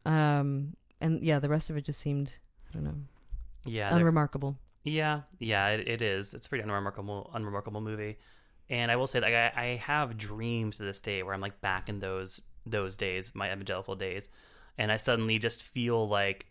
[0.04, 2.32] Um, and yeah, the rest of it just seemed
[2.68, 2.94] I don't know
[3.64, 4.56] yeah, unremarkable.
[4.84, 6.34] Yeah, yeah, it, it is.
[6.34, 8.18] It's a pretty unremarkable, unremarkable movie.
[8.68, 11.60] And I will say that I, I have dreams to this day where I'm like
[11.60, 14.28] back in those those days, my evangelical days,
[14.78, 16.46] and I suddenly just feel like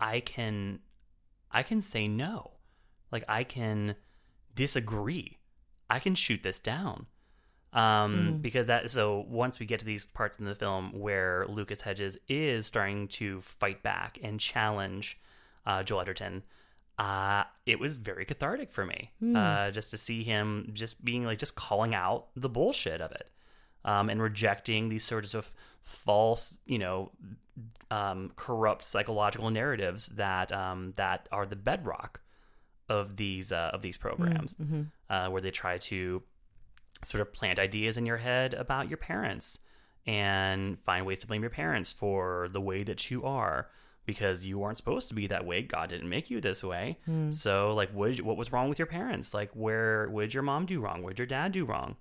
[0.00, 0.80] I can
[1.50, 2.52] I can say no,
[3.10, 3.96] like I can
[4.54, 5.38] disagree,
[5.88, 7.06] I can shoot this down.
[7.74, 11.80] Um, because that so once we get to these parts in the film where Lucas
[11.80, 15.18] Hedges is starting to fight back and challenge
[15.64, 16.42] uh, Joel Edgerton,
[17.02, 19.10] uh, it was very cathartic for me.
[19.36, 23.28] Uh, just to see him just being like just calling out the bullshit of it.
[23.84, 27.10] Um, and rejecting these sorts of false, you know,
[27.90, 32.20] um, corrupt psychological narratives that um, that are the bedrock
[32.88, 34.54] of these uh, of these programs,
[35.10, 36.22] uh, where they try to
[37.02, 39.58] sort of plant ideas in your head about your parents
[40.06, 43.66] and find ways to blame your parents for the way that you are
[44.04, 45.62] because you weren't supposed to be that way.
[45.62, 46.98] God didn't make you this way.
[47.30, 49.32] So, like, what what was wrong with your parents?
[49.32, 51.02] Like, where would your mom do wrong?
[51.02, 51.96] Would your dad do wrong?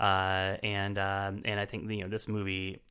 [0.00, 2.82] Uh, and um, and I think you know this movie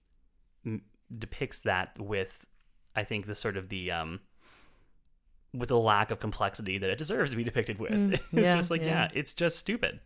[0.65, 0.81] m-
[1.17, 2.45] depicts that with
[2.95, 4.19] I think the sort of the um
[5.53, 7.91] with the lack of complexity that it deserves to be depicted with.
[8.13, 8.87] it's yeah, just like yeah.
[8.87, 9.99] yeah, it's just stupid.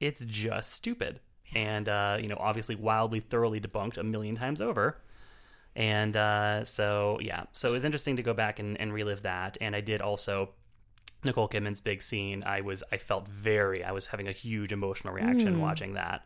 [0.00, 1.20] It's just stupid.
[1.54, 5.00] And uh, you know, obviously wildly thoroughly debunked a million times over.
[5.76, 9.56] And uh, so yeah, so it was interesting to go back and, and relive that.
[9.60, 10.50] And I did also
[11.24, 12.42] Nicole Kidman's big scene.
[12.44, 16.24] I was I felt very I was having a huge emotional reaction watching that.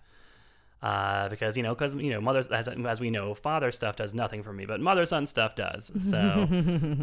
[0.82, 4.12] Uh, because you know, because you know, mother's as, as we know, father stuff does
[4.12, 5.90] nothing for me, but mother son stuff does.
[6.10, 6.46] So,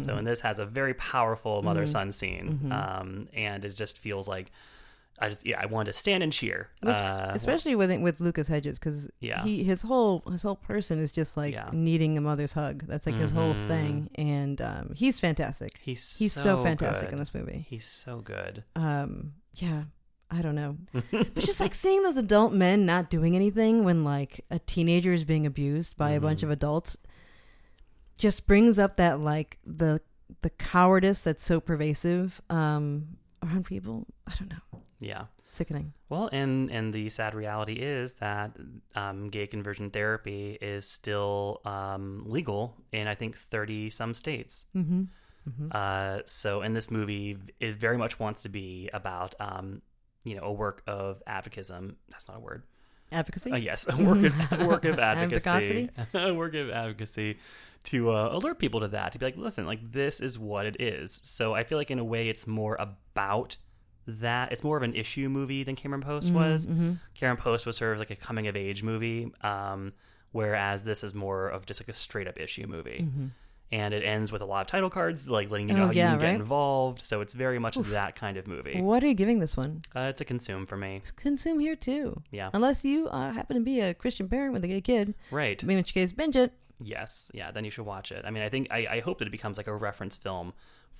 [0.04, 4.28] so and this has a very powerful mother son scene, um, and it just feels
[4.28, 4.52] like
[5.22, 6.68] I just yeah, I wanted to stand and cheer.
[6.82, 9.42] Uh, especially with with Lucas Hedges because Yeah.
[9.44, 11.70] he his whole his whole person is just like Yeah.
[11.72, 12.84] needing a mother's hug.
[12.86, 15.70] That's like his whole thing, and um, he's fantastic.
[15.80, 17.12] he's He's so, so fantastic good.
[17.14, 17.64] in this movie.
[17.68, 18.64] He's so good.
[18.76, 19.84] Um, yeah,
[20.30, 20.76] I don't know.
[21.12, 25.24] but just like seeing those adult men not doing anything when like a teenager is
[25.24, 26.96] being abused by a bunch of adults
[28.18, 30.00] just brings up that like the
[30.42, 33.06] the cowardice that's so pervasive um
[33.42, 34.06] around people.
[34.26, 34.80] I don't know.
[35.02, 35.24] Yeah.
[35.42, 35.92] Sickening.
[36.08, 38.52] Well, and and the sad reality is that
[38.94, 44.64] um, gay conversion therapy is still um, legal in I think thirty some states.
[44.76, 45.66] Mm-hmm.
[45.72, 49.82] Uh, so, and this movie it very much wants to be about um,
[50.24, 51.74] you know a work of advocacy.
[52.08, 52.62] That's not a word.
[53.10, 53.52] Advocacy.
[53.52, 57.38] Uh, yes, a work of, work of advocacy, a work of advocacy
[57.84, 59.12] to uh, alert people to that.
[59.12, 61.20] To be like, listen, like this is what it is.
[61.24, 63.56] So I feel like in a way, it's more about
[64.06, 64.52] that.
[64.52, 66.66] It's more of an issue movie than Cameron Post was.
[67.14, 69.92] Cameron Post was sort of like a coming of age movie, um,
[70.32, 73.06] whereas this is more of just like a straight up issue movie.
[73.70, 75.92] And it ends with a lot of title cards, like letting you know Oh, how
[75.92, 77.06] yeah, you can get involved.
[77.06, 78.78] So it's very much that kind of movie.
[78.82, 79.80] What are you giving this one?
[79.96, 81.00] Uh, it's a consume for me.
[81.16, 82.20] Consume here too.
[82.30, 82.50] Yeah.
[82.52, 85.62] Unless you uh, happen to be a Christian parent with a gay kid, Right.
[85.62, 86.52] in which case binge it.
[86.84, 88.24] Yes, yeah, then you should watch it.
[88.26, 90.52] I mean, I think I, I hope that it becomes like a reference film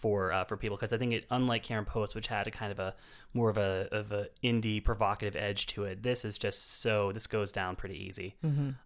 [0.02, 2.72] for uh, for people because I think it, unlike Cameron Post, which had a kind
[2.72, 2.94] of a
[3.32, 7.26] more of a of a indie provocative edge to it, this is just so this
[7.26, 8.34] goes down pretty easy.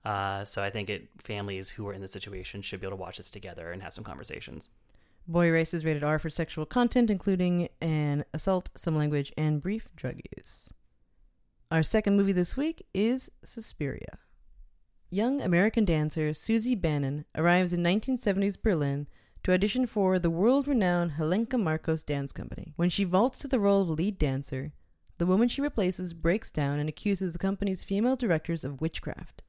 [0.05, 3.01] Uh, so I think it families who are in the situation should be able to
[3.03, 4.69] watch this together and have some conversations.
[5.27, 9.89] Boy Erased is rated R for sexual content, including an assault, some language, and brief
[9.97, 10.69] drug use.
[11.71, 14.19] Our second movie this week is Suspiria.
[15.11, 19.09] Young American dancer Susie Bannion arrives in 1970s Berlin
[19.47, 22.73] to audition for the world renowned Helena Markos Dance Company.
[22.75, 24.73] When she vaults to the role of lead dancer,
[25.19, 29.43] the woman she replaces breaks down and accuses the company's female directors of witchcraft.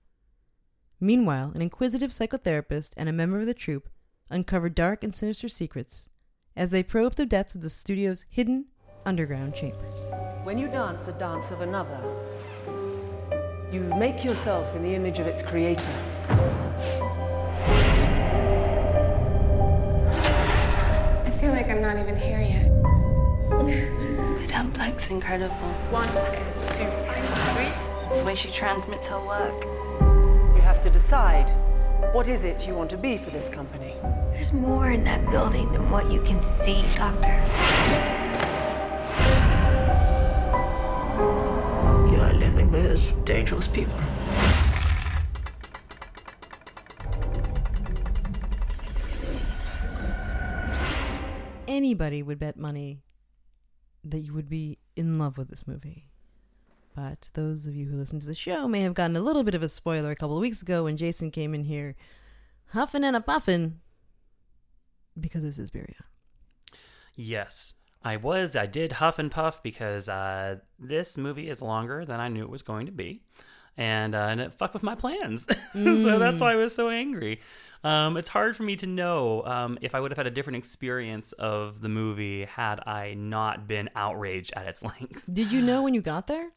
[1.00, 3.90] Meanwhile, an inquisitive psychotherapist and a member of the troupe
[4.30, 6.08] uncover dark and sinister secrets
[6.56, 8.66] as they probe the depths of the studio's hidden
[9.04, 10.06] underground chambers.
[10.44, 12.00] When you dance the dance of another,
[13.72, 15.90] you make yourself in the image of its creator.
[21.48, 22.68] Feel like I'm not even here yet.
[24.42, 25.72] The dumpling's incredible.
[25.92, 26.08] One,
[26.76, 26.90] two,
[27.54, 28.18] three.
[28.18, 29.64] The way she transmits her work.
[30.56, 31.50] You have to decide
[32.14, 33.94] what is it you want to be for this company.
[34.34, 37.36] There's more in that building than what you can see, Doctor.
[42.12, 44.00] You are living with dangerous people.
[51.78, 53.04] Anybody would bet money
[54.04, 56.10] that you would be in love with this movie.
[56.96, 59.54] But those of you who listen to the show may have gotten a little bit
[59.54, 61.96] of a spoiler a couple of weeks ago when Jason came in here
[62.70, 63.80] huffing and a puffing
[65.20, 66.06] because of Suspiria.
[67.16, 68.56] Yes, I was.
[68.56, 72.50] I did huff and puff because uh, this movie is longer than I knew it
[72.50, 73.22] was going to be,
[73.78, 75.46] and uh, and it fucked with my plans.
[75.74, 77.40] so that's why I was so angry.
[77.84, 80.58] Um, it's hard for me to know um, if I would have had a different
[80.58, 85.24] experience of the movie had I not been outraged at its length.
[85.32, 86.50] Did you know when you got there?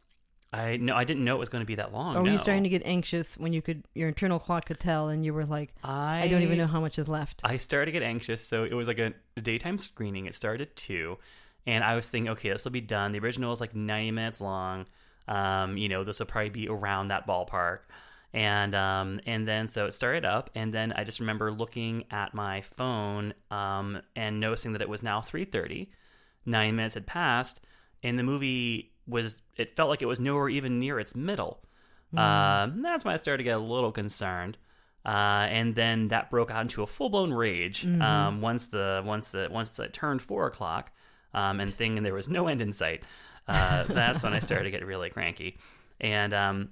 [0.52, 2.16] I no, I didn't know it was going to be that long.
[2.16, 2.33] Or were no.
[2.33, 5.33] you starting to get anxious when you could your internal clock could tell and you
[5.33, 7.40] were like, I, don't even know how much is left.
[7.44, 10.26] I started to get anxious, so it was like a, a daytime screening.
[10.26, 11.18] It started at two,
[11.66, 13.12] and I was thinking, okay, this will be done.
[13.12, 14.87] The original was like ninety minutes long.
[15.28, 17.80] Um, you know, this will probably be around that ballpark.
[18.33, 22.33] And um, and then so it started up, and then I just remember looking at
[22.33, 25.90] my phone um, and noticing that it was now three thirty.
[26.47, 27.61] Nine minutes had passed,
[28.03, 29.43] and the movie was.
[29.57, 31.61] It felt like it was nowhere even near its middle.
[32.16, 34.57] Um, that's when I started to get a little concerned.
[35.05, 38.03] Uh, and then that broke out into a full blown rage Mhm.
[38.03, 40.93] um, once the once the once it turned four o'clock,
[41.35, 43.03] um, and thing and there was no end in sight.
[43.49, 45.59] Uh, that's when I started to get really cranky.
[46.01, 46.69] And um,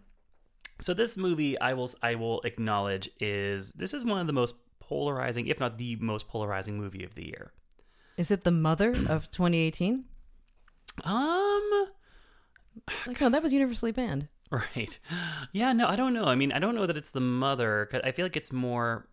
[0.81, 4.55] so this movie, I will I will acknowledge is this is one of the most
[4.81, 7.53] polarizing, if not the most polarizing movie of the year.
[8.17, 10.05] Is it the mother of 2018?
[11.05, 11.87] Um,
[13.07, 14.29] like, no, that was universally banned.
[14.51, 14.99] Right.
[15.53, 16.25] Yeah, no, I don't know.
[16.25, 17.87] I mean, I don't know that it's the mother.
[17.91, 19.09] 'cause I feel like it's more,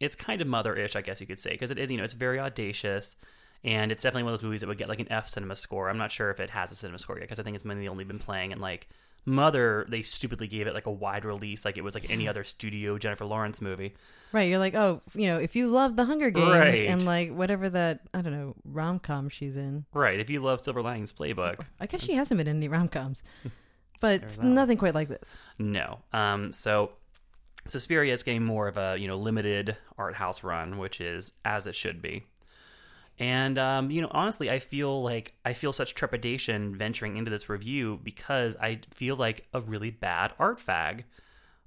[0.00, 2.14] it's kind of mother-ish, I guess you could say, because it is, you know, it's
[2.14, 3.16] very audacious,
[3.64, 5.90] and it's definitely one of those movies that would get like an F cinema score.
[5.90, 7.88] I'm not sure if it has a cinema score yet, because I think it's mainly
[7.88, 8.88] only been playing in like
[9.28, 9.86] Mother.
[9.88, 12.98] They stupidly gave it like a wide release, like it was like any other studio
[12.98, 13.94] Jennifer Lawrence movie.
[14.32, 16.84] Right, you're like, oh, you know, if you love The Hunger Games Right.
[16.86, 19.84] and like whatever that I don't know rom com she's in.
[19.94, 20.18] Right.
[20.20, 23.22] If you love Silver Linings Playbook, I guess she hasn't been in any rom coms,
[24.00, 24.44] but There's it's that.
[24.44, 25.34] nothing quite like this.
[25.58, 26.00] No.
[26.12, 26.92] Um, so
[27.66, 31.66] Suspiria is getting more of a you know limited art house run, which is as
[31.66, 32.24] it should be.
[33.18, 37.48] And um, you know, honestly, I feel like I feel such trepidation venturing into this
[37.48, 41.02] review because I feel like a really bad art fag.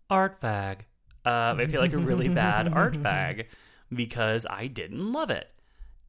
[0.10, 0.80] Art fag.
[1.24, 3.46] Um, I feel like a really bad art fag
[3.94, 5.50] because I didn't love it.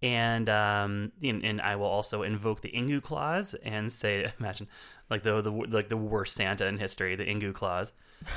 [0.00, 4.68] And um, and, and I will also invoke the Ingu clause and say, imagine
[5.10, 7.92] like the the like the worst Santa in history, the Ingu clause.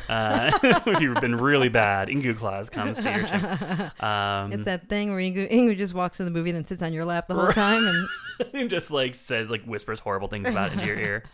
[0.10, 3.92] Uh, if you've been really bad, Ingu clause comes to your chin.
[4.00, 6.82] Um, it's that thing where Ingu, Ingrid just walks in the movie and then sits
[6.82, 8.08] on your lap the whole time, and
[8.54, 11.24] and just like says like whispers horrible things about into your ear.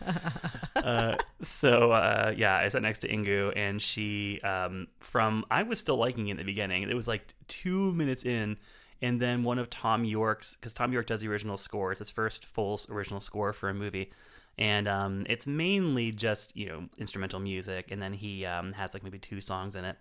[0.74, 5.78] Uh, so uh, yeah, I sat next to Ingu, and she um, from I was
[5.78, 6.82] still liking it in the beginning.
[6.82, 8.56] It was like two minutes in,
[9.00, 11.92] and then one of Thom Yorke's because Thom Yorke does the original score.
[11.92, 14.10] It's his first full original score for a movie.
[14.58, 19.02] And um, it's mainly just you know instrumental music, and then he um, has like
[19.02, 19.96] maybe two songs in it.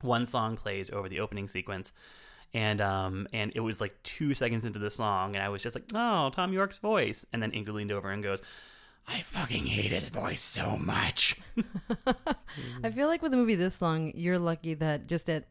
[0.00, 1.92] One song plays over the opening sequence,
[2.52, 5.74] and um and it was like two seconds into the song and i was just
[5.74, 8.40] like oh Thom Yorke's voice and then Inga leaned over and goes
[9.08, 11.36] i fucking hate his voice so much
[12.82, 15.44] I feel like with a movie this long, you're lucky that just at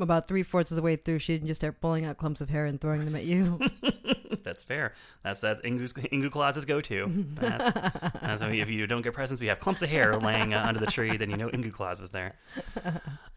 [0.00, 2.50] about three fourths of the way through, she didn't just start pulling out clumps of
[2.50, 3.58] hair and throwing them at you.
[4.44, 4.94] that's fair.
[5.22, 7.04] That's that's Ingu's, Ingu Claus's go-to.
[7.34, 7.72] That's,
[8.20, 10.86] that's if you don't get presents we have clumps of hair laying uh, under the
[10.86, 12.34] tree then you know Ingu Claus was there.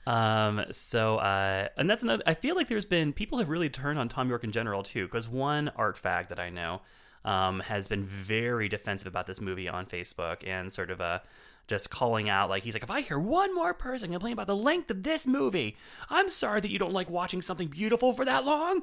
[0.07, 3.97] Um so uh and that's another i feel like there's been people have really turned
[3.97, 6.81] on Thom Yorke in general too because one art fag that i know
[7.23, 11.19] um has been very defensive about this movie on facebook and sort of uh
[11.67, 14.55] just calling out like he's like if i hear one more person complain about the
[14.55, 15.75] length of this movie
[16.09, 18.81] i'm sorry that you don't like watching something beautiful for that long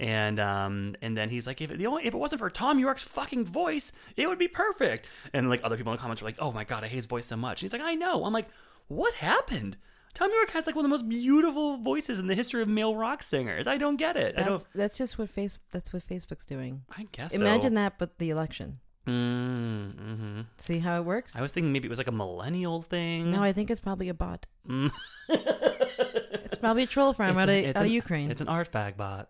[0.00, 2.78] and um and then he's like if it, the only if it wasn't for Thom
[2.78, 5.06] Yorke's fucking voice, it would be perfect.
[5.34, 7.06] And like other people in the comments were like, "Oh my god, I hate his
[7.06, 8.48] voice so much." And he's like, "I know." I'm like,
[8.88, 9.76] "What happened?"
[10.14, 12.96] Thom Yorke has like one of the most beautiful voices in the history of male
[12.96, 13.66] rock singers.
[13.66, 14.34] I don't get it.
[14.36, 14.66] I That's, don't.
[14.74, 15.58] that's just what face.
[15.70, 16.82] That's what Facebook's doing.
[16.96, 17.34] I guess.
[17.34, 17.76] Imagine so.
[17.76, 18.80] that, but the election.
[19.10, 21.36] Mm, hmm See how it works?
[21.36, 23.30] I was thinking maybe it was like a millennial thing.
[23.30, 24.46] No, I think it's probably a bot.
[24.68, 24.90] Mm.
[25.28, 28.30] it's probably a troll farm It's out, a- of, out of Ukraine.
[28.30, 29.28] It's an art fag bot.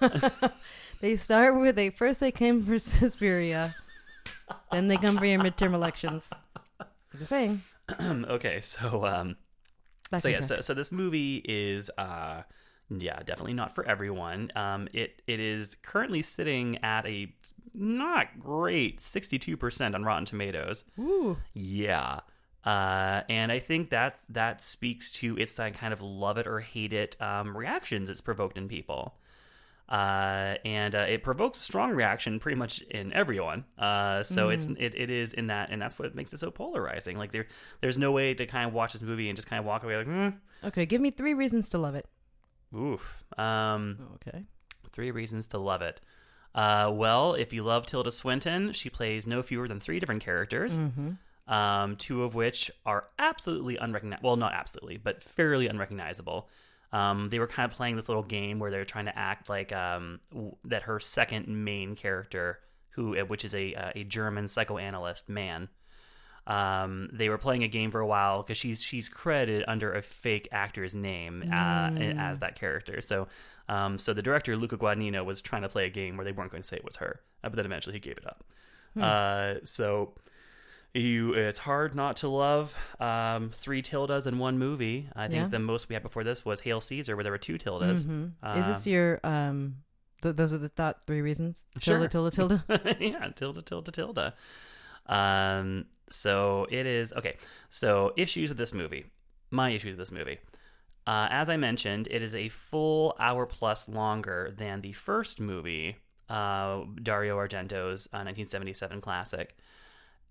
[1.00, 3.74] They start with they first they came for Suspiria,
[4.72, 6.32] then they come for your midterm elections.
[7.16, 7.62] Just saying.
[8.00, 9.36] okay, so um,
[10.10, 12.42] Back so yeah, so, so this movie is uh,
[12.90, 14.50] yeah, definitely not for everyone.
[14.56, 17.32] Um, it it is currently sitting at a
[17.78, 20.84] not great sixty two percent on Rotten Tomatoes.
[20.98, 21.36] Ooh.
[21.54, 22.20] Yeah.
[22.64, 26.60] Uh, and I think that that speaks to its that kind of love it or
[26.60, 29.14] hate it um, reactions it's provoked in people.
[29.88, 33.64] Uh, and uh, it provokes a strong reaction pretty much in everyone.
[33.78, 34.76] Uh, so it's Mm.
[34.78, 37.16] it, it is in that, and that's what makes it so polarizing.
[37.16, 37.46] Like there,
[37.80, 39.96] there's no way to kind of watch this movie and just kind of walk away
[39.96, 40.34] like, mm,
[40.64, 42.06] Okay, give me three reasons to love it.
[42.76, 43.16] oof.
[43.38, 44.44] Um, okay.
[44.92, 46.02] Three reasons to love it.
[46.54, 50.78] Uh, well, if you love Tilda Swinton, she plays no fewer than three different characters.
[50.78, 51.18] Mhm.
[51.46, 54.28] Um, two of which are absolutely unrecognizable.
[54.28, 56.48] Well, not absolutely, but fairly unrecognizable.
[56.92, 59.72] Um, they were kind of playing this little game where they're trying to act like
[59.72, 64.48] um, w- that her second main character, who uh, which is a uh, a German
[64.48, 65.68] psychoanalyst man,
[66.48, 70.02] um, they were playing a game for a while because she's she's credited under a
[70.02, 72.18] fake actor's name uh, Mm.
[72.18, 73.00] as that character.
[73.00, 73.28] So,
[73.68, 76.50] um, so the director Luca Guadagnino was trying to play a game where they weren't
[76.50, 78.44] going to say it was her, uh, but then eventually he gave it up.
[78.94, 79.02] Hmm.
[79.02, 80.14] Uh, so
[80.94, 85.06] you, it's hard not to love um, three tildas in one movie.
[85.14, 85.48] I think Yeah.
[85.48, 88.06] the most we had before this was Hail Caesar, where there were two tildes.
[88.06, 88.32] Mhm.
[88.42, 89.76] Uh, Is this your um?
[90.22, 91.66] Th- those are the top three reasons.
[91.78, 92.08] Sure.
[92.08, 92.62] Tilda, tilde.
[93.00, 94.34] yeah, tilda, tilda, tilda.
[95.06, 97.36] Um, so it is okay.
[97.70, 99.06] So issues with this movie.
[99.50, 100.38] My issues with this movie.
[101.06, 105.96] Uh, as I mentioned, it is a full hour plus longer than the first movie,
[106.28, 109.56] uh, Dario Argento's uh, 1977 classic,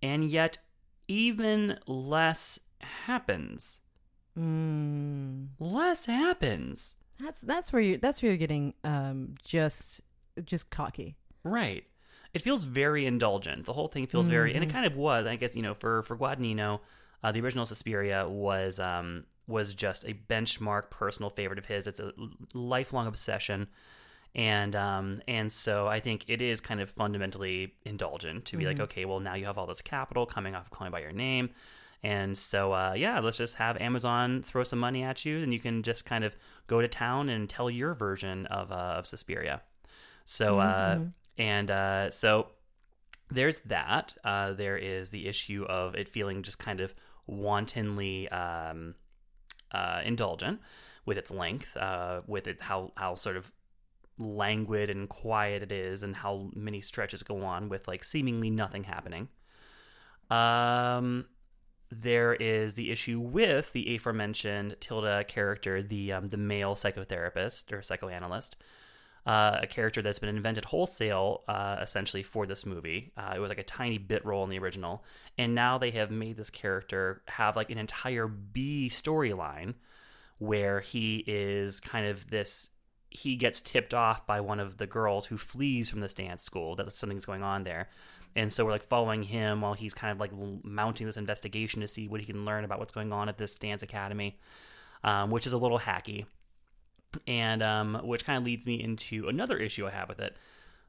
[0.03, 0.59] and yet
[1.07, 3.79] even less happens.
[4.37, 5.47] Mm.
[5.59, 6.93] Less happens.
[7.19, 10.01] That's that's where you that's where you're getting um just
[10.45, 11.15] just cocky.
[11.43, 11.85] Right.
[12.37, 13.65] It feels very indulgent.
[13.65, 14.73] The whole thing feels very, and it Mhm.
[14.73, 15.25] kind of was.
[15.25, 16.79] I guess you know, for for Guadagnino,
[17.23, 21.87] uh, the original Suspiria was um was just a benchmark personal favorite of his.
[21.87, 22.11] It's a
[22.53, 23.67] lifelong obsession,
[24.35, 28.77] and um and so I think it is kind of fundamentally indulgent to be like,
[28.77, 28.81] Mhm.
[28.87, 31.11] okay, well now you have all this capital coming off of Call Me by Your
[31.13, 31.49] Name.
[32.03, 35.59] And so, uh, yeah, let's just have Amazon throw some money at you, and you
[35.59, 36.35] can just kind of
[36.67, 39.63] go to town and tell your version of uh, of Suspiria.
[40.23, 41.13] So, uh, Mhm.
[41.37, 42.47] And uh, so
[43.29, 44.13] there's that.
[44.23, 46.93] Uh, there is the issue of it feeling just kind of
[47.27, 48.95] wantonly um,
[49.71, 50.61] uh, indulgent
[51.05, 53.51] with its length, uh, with it how how sort of
[54.17, 58.83] languid and quiet it is, and how many stretches go on with like seemingly nothing
[58.83, 59.27] happening.
[60.29, 61.25] Um,
[61.89, 67.81] there is the issue with the aforementioned Tilda character, the um, the male psychotherapist or
[67.81, 68.57] psychoanalyst,
[69.27, 73.11] uh, a character that's been invented wholesale, uh, essentially for this movie.
[73.17, 75.03] Uh, it was like a tiny bit role in the original,
[75.37, 79.73] and now they have made this character have like an entire B storyline
[80.37, 82.69] where he is kind of this.
[83.09, 86.77] He gets tipped off by one of the girls who flees from this dance school
[86.77, 87.89] that something's going on there,
[88.33, 90.31] and so we're like following him while he's kind of like
[90.63, 93.55] mounting this investigation to see what he can learn about what's going on at this
[93.55, 94.37] dance academy,
[95.03, 96.25] um, which is a little hacky
[97.25, 100.35] and um, which kind of leads me into another issue I have with it.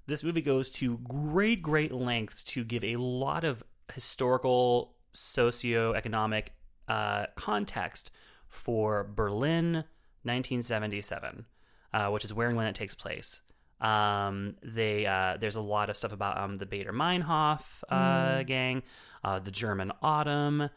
[0.07, 3.63] This movie goes to great, great lengths to give a lot of
[3.93, 6.49] historical, socioeconomic
[6.89, 8.11] uh, context
[8.49, 9.85] for Berlin,
[10.23, 11.45] 1977,
[11.93, 13.43] uh, which is where and when it takes place.
[13.81, 18.47] Um, they uh, there's a lot of stuff about um, the Baader-Meinhof uh, Mm.
[18.47, 18.83] gang,
[19.23, 20.69] uh, the German Autumn.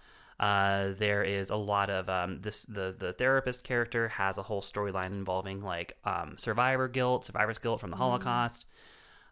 [0.42, 2.64] Uh, there is a lot of um, this.
[2.64, 7.80] The the therapist character has a whole storyline involving like um, survivor guilt, survivor's guilt
[7.80, 8.66] from the Holocaust,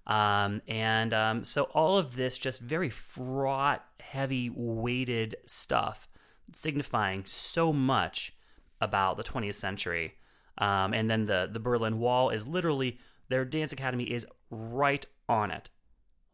[0.05, 6.07] um, and um, so all of this just very fraught, heavy, weighted stuff,
[6.53, 8.35] signifying so much
[8.79, 10.13] about the 20th century.
[10.59, 12.99] Um, and then the the Berlin Wall is literally
[13.29, 15.69] their dance academy is right on it.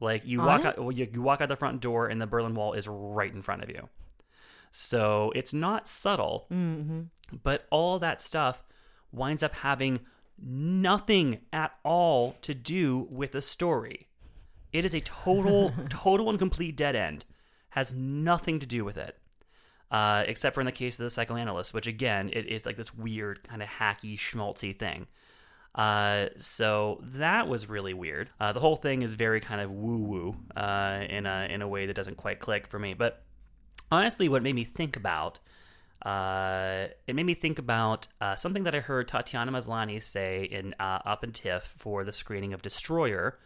[0.01, 0.65] Like you On walk it?
[0.65, 3.33] out, well, you, you walk out the front door, and the Berlin Wall is right
[3.33, 3.87] in front of you.
[4.77, 7.03] So it's not subtle, Mm-hmm.
[7.43, 8.61] but all that stuff
[9.11, 10.01] winds up having
[10.37, 14.07] nothing at all to do with the story.
[14.73, 17.23] It is a total, total and complete dead end.
[17.69, 19.17] Has nothing to do with it,
[19.91, 22.93] uh, except for in the case of the psychoanalyst, which again, it is like this
[22.93, 25.07] weird kind of hacky, schmaltzy thing.
[25.73, 28.29] Uh, so that was really weird.
[28.39, 31.67] Uh, the whole thing is very kind of woo woo uh, in a in a
[31.67, 32.93] way that doesn't quite click for me.
[32.93, 33.24] But
[33.91, 35.39] honestly, what made me think about
[36.05, 40.75] uh, it made me think about uh, something that I heard Tatiana Maslany say in
[40.79, 43.39] uh, Up and Tiff for the screening of Destroyer,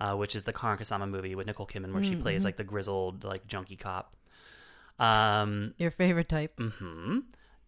[0.00, 2.56] uh, which is the Karyn Kusama movie with Nicole Kidman, where she Mm, plays like
[2.56, 4.14] the grizzled like junkie cop.
[4.98, 6.56] Um, Your favorite type.
[6.56, 7.18] Mm-hmm.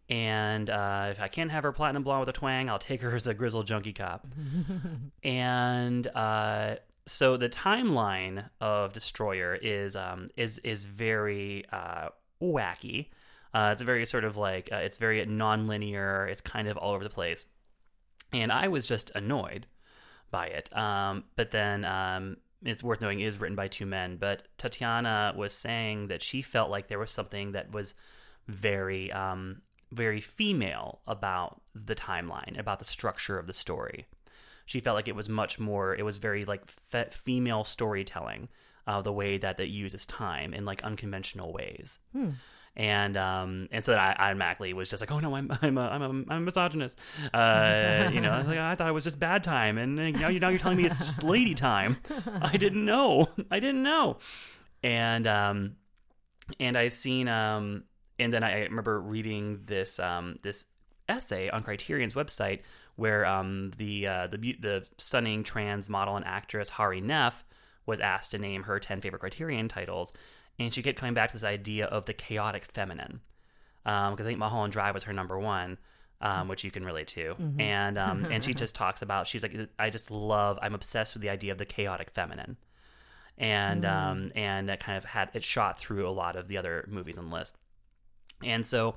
[0.08, 3.14] And uh, if I can't have her platinum blonde with a twang, I'll take her
[3.14, 4.26] as a grizzled junkie cop.
[5.22, 12.08] and uh, so the timeline of Destroyer is um, is is very uh,
[12.42, 13.08] wacky.
[13.54, 16.26] Uh, it's very sort of like uh, it's very non-linear.
[16.26, 17.44] It's kind of all over the place,
[18.32, 19.66] and I was just annoyed
[20.30, 20.74] by it.
[20.76, 24.16] Um, but then um, it's worth knowing it is written by two men.
[24.18, 27.94] But Tatiana was saying that she felt like there was something that was
[28.46, 29.62] very um,
[29.92, 34.06] very female about the timeline, about the structure of the story.
[34.66, 35.94] She felt like it was much more.
[35.94, 38.48] It was very like fe- female storytelling,
[38.88, 41.98] uh, the way that it uses time in like unconventional ways.
[42.12, 42.30] Hmm.
[42.74, 45.80] And um and so I I automatically was just like oh no I'm I'm a,
[45.80, 46.96] I'm a, I'm a misogynist
[47.34, 50.38] uh you know I like I thought it was just bad time and now you
[50.38, 51.96] now you're telling me it's just lady time
[52.40, 54.18] I didn't know I didn't know
[54.84, 55.76] and um
[56.60, 57.82] and I've seen um
[58.20, 60.66] and then I remember reading this um this
[61.08, 62.60] essay on Criterion's website
[62.94, 67.44] where um the uh, the the stunning trans model and actress Hari Nef
[67.88, 70.12] was asked to name her 10 favorite Criterion titles
[70.60, 73.20] and she kept coming back to this idea of the chaotic feminine.
[73.86, 75.78] Um because I think Mulholland Drive was her number one
[76.20, 77.60] um, which you can relate to, Mhm.
[77.60, 81.22] and um, and she just talks about she's like I just love I'm obsessed with
[81.22, 82.56] the idea of the chaotic feminine,
[83.36, 83.88] and Mm.
[83.96, 87.18] um, and that kind of had it shot through a lot of the other movies
[87.18, 87.56] on the list,
[88.42, 88.96] and so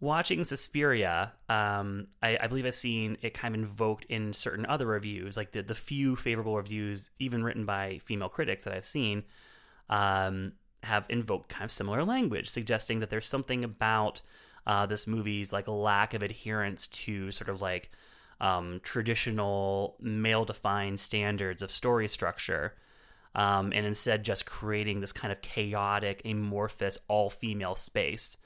[0.00, 4.86] watching Suspiria, um, I, I believe I've seen it kind of invoked in certain other
[4.86, 9.24] reviews, like the the few favorable reviews, even written by female critics that I've seen,
[9.90, 14.20] um, have invoked kind of similar language, suggesting that there's something about
[14.66, 17.90] uh, this movie's like lack of adherence to sort of like
[18.40, 22.74] um, traditional male-defined standards of story structure.
[23.34, 28.36] Um, and instead, just creating this kind of chaotic, amorphous, all-female space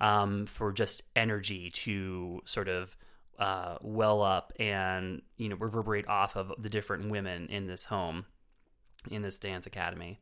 [0.00, 2.96] um, for just energy to sort of
[3.38, 8.24] uh, well up and you know reverberate off of the different women in this home,
[9.10, 10.20] in this dance academy.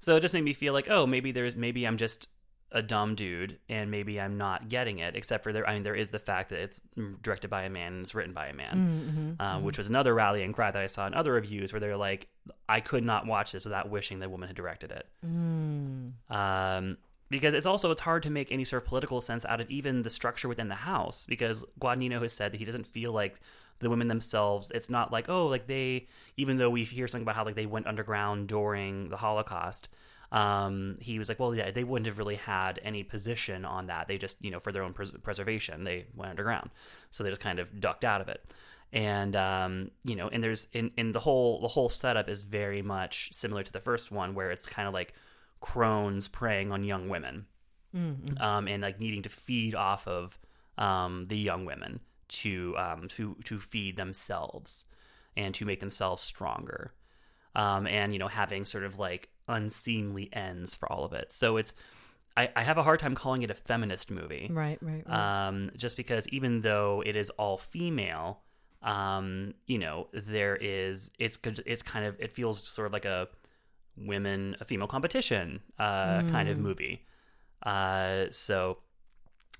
[0.00, 2.26] So it just made me feel like, oh, maybe there's maybe I'm just
[2.72, 5.16] a dumb dude and maybe I'm not getting it.
[5.16, 6.80] Except for there, I mean, there is the fact that it's
[7.20, 9.64] directed by a man and it's written by a man, Mm, mhm, um, mhm.
[9.64, 12.28] which was another rallying cry that I saw in other reviews where they're like,
[12.68, 16.12] I could not watch this without wishing the woman had directed it Mm.
[16.30, 16.96] um,
[17.30, 20.02] because it's also it's hard to make any sort of political sense out of even
[20.02, 23.40] the structure within the house because Guadagnino has said that he doesn't feel like
[23.78, 26.06] the women themselves it's not like oh like they
[26.36, 29.88] even though we hear something about how like they went underground during the Holocaust
[30.32, 34.06] um, he was like well yeah they wouldn't have really had any position on that.
[34.06, 36.70] They just you know for their own pres- preservation they went underground.
[37.10, 38.44] So they just kind of ducked out of it.
[38.92, 42.82] And um, you know and there's in, in the whole the whole setup is very
[42.82, 45.14] much similar to the first one where it's kind of like
[45.60, 47.46] crones preying on young women
[47.94, 48.40] Mhm.
[48.40, 50.38] um, and like needing to feed off of
[50.78, 54.84] um, the young women to um, to to feed themselves
[55.36, 56.92] and to make themselves stronger
[57.54, 61.56] um, and you know having sort of like unseemly ends for all of it so
[61.56, 61.72] it's
[62.36, 65.48] I, I have a hard time calling it a feminist movie Right, right, right.
[65.48, 68.40] um, just because even though it is all female,
[68.82, 73.26] um, you know, there is it's it's kind of it feels sort of like a
[73.96, 76.60] women a female competition uh, kind of Mm.
[76.60, 77.06] movie.
[77.62, 78.78] Uh, so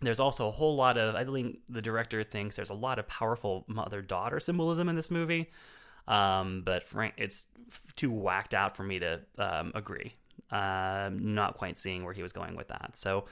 [0.01, 3.07] there's also a whole lot of I think the director thinks there's a lot of
[3.07, 5.51] powerful mother daughter symbolism in this movie.
[6.09, 7.45] Um, but frank, it's
[7.97, 10.15] too whacked out for me to um, agree.
[10.51, 12.97] Um, not quite seeing where he was going with that.
[12.97, 13.27] So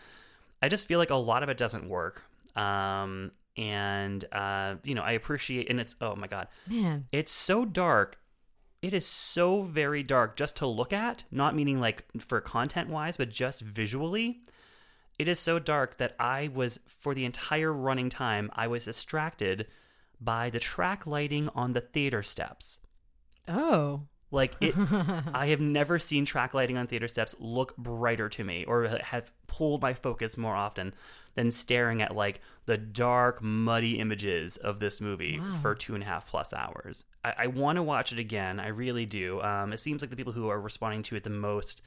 [0.62, 2.22] I just feel like a lot of it doesn't work.
[2.54, 7.06] Um, and uh, you know, I appreciate, and it's oh my god, Man.
[7.10, 8.18] it's so dark.
[8.80, 13.16] It is so very dark just to look at, not meaning like for content wise,
[13.16, 14.42] but just visually.
[15.18, 19.66] It is so dark that I was, for the entire running time, I was distracted
[20.20, 22.78] by the track lighting on the theater steps.
[23.48, 24.02] Oh.
[24.30, 24.74] Like it,
[25.34, 29.32] I have never seen track lighting on theater steps look brighter to me, or have
[29.46, 30.92] pulled my focus more often
[31.34, 35.54] than staring at like the dark, muddy images of this movie Wow.
[35.62, 37.04] for two and a half plus hours.
[37.24, 38.58] I, I want to watch it again.
[38.60, 39.40] I really do.
[39.40, 41.80] Um, it seems like the people who are responding to it the most,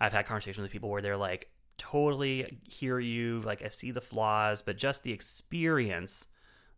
[0.00, 4.00] I've had conversations with people where they're like, totally hear you, like I see the
[4.00, 6.26] flaws, but just the experience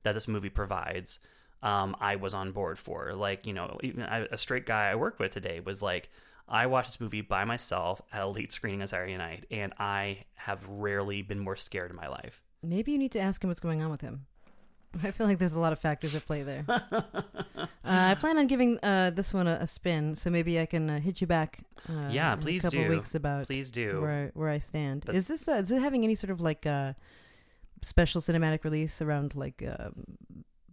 [0.03, 1.21] that this movie provides
[1.63, 3.13] um, I was on board for.
[3.15, 6.11] Like, you know, even I, a straight guy I work with today was like,
[6.49, 10.25] I watched this movie by myself at a late screening on Saturday night, and I
[10.35, 12.41] have rarely been more scared in my life.
[12.63, 14.27] Maybe you need to ask him what's going on with him.
[15.03, 16.65] I feel like there's a lot of factors at play there.
[16.69, 20.89] uh, I plan on giving uh, this one a, a spin, so maybe I can
[20.89, 21.59] uh, hit you back.
[21.89, 22.91] Uh, Yeah, please a couple do.
[22.91, 24.01] weeks about Please do.
[24.01, 25.03] where I, where I stand.
[25.05, 26.93] But- is this uh, is it having any sort of like uh,
[27.83, 30.05] special cinematic release around like um,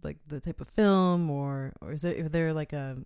[0.04, 2.96] like the type of film, or or is there there like a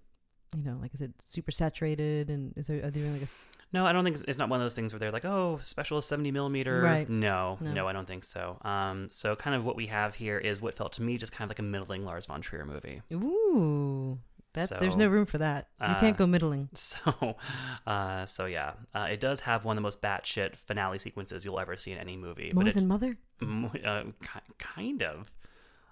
[0.56, 3.28] you know like is it super saturated and is there are they doing like a
[3.72, 5.58] No, I don't think it's, it's not one of those things where they're like, oh,
[5.62, 6.80] special 70 millimeter.
[6.80, 7.06] Right.
[7.08, 7.72] No, No.
[7.72, 8.56] no, I don't think so.
[8.62, 11.46] Um, so kind of what we have here is what felt to me just kind
[11.46, 13.02] of like a middling Lars von Trier movie.
[13.12, 14.18] ooh
[14.54, 15.68] that there's no room for that.
[15.80, 16.68] You uh, can't go middling.
[16.74, 17.36] So,
[17.86, 21.60] uh, so yeah, uh, it does have one of the most batshit finale sequences you'll
[21.60, 22.50] ever see in any movie.
[22.54, 23.18] More but it, than Mother?
[23.42, 25.30] M- uh, ki- kind of.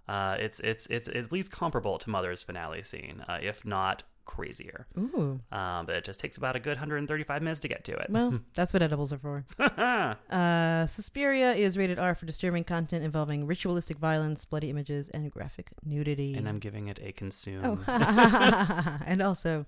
[0.08, 4.86] Uh, it's it's it's at least comparable to Mother's finale scene, uh, if not crazier.
[4.98, 5.40] Ooh.
[5.50, 8.10] Um, but it just takes about a good 135 minutes to get to it.
[8.10, 9.44] Well, that's what edibles are for.
[9.58, 15.70] uh, Suspiria is rated R for disturbing content involving ritualistic violence, bloody images, and graphic
[15.84, 16.34] nudity.
[16.34, 17.84] and I'm giving it a consume.
[17.88, 19.64] Oh, and also,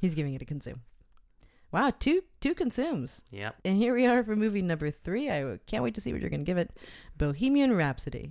[0.00, 0.80] he's giving it a consume.
[1.70, 3.20] Wow, two two consumes.
[3.30, 3.56] Yep.
[3.64, 5.30] And here we are for movie number three.
[5.30, 6.70] I can't wait to see what you're going to give it.
[7.18, 8.30] Bohemian Rhapsody.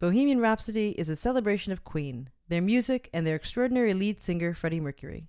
[0.00, 4.78] Bohemian Rhapsody is a celebration of Queen, their music, and their extraordinary lead singer, Freddie
[4.78, 5.26] Mercury.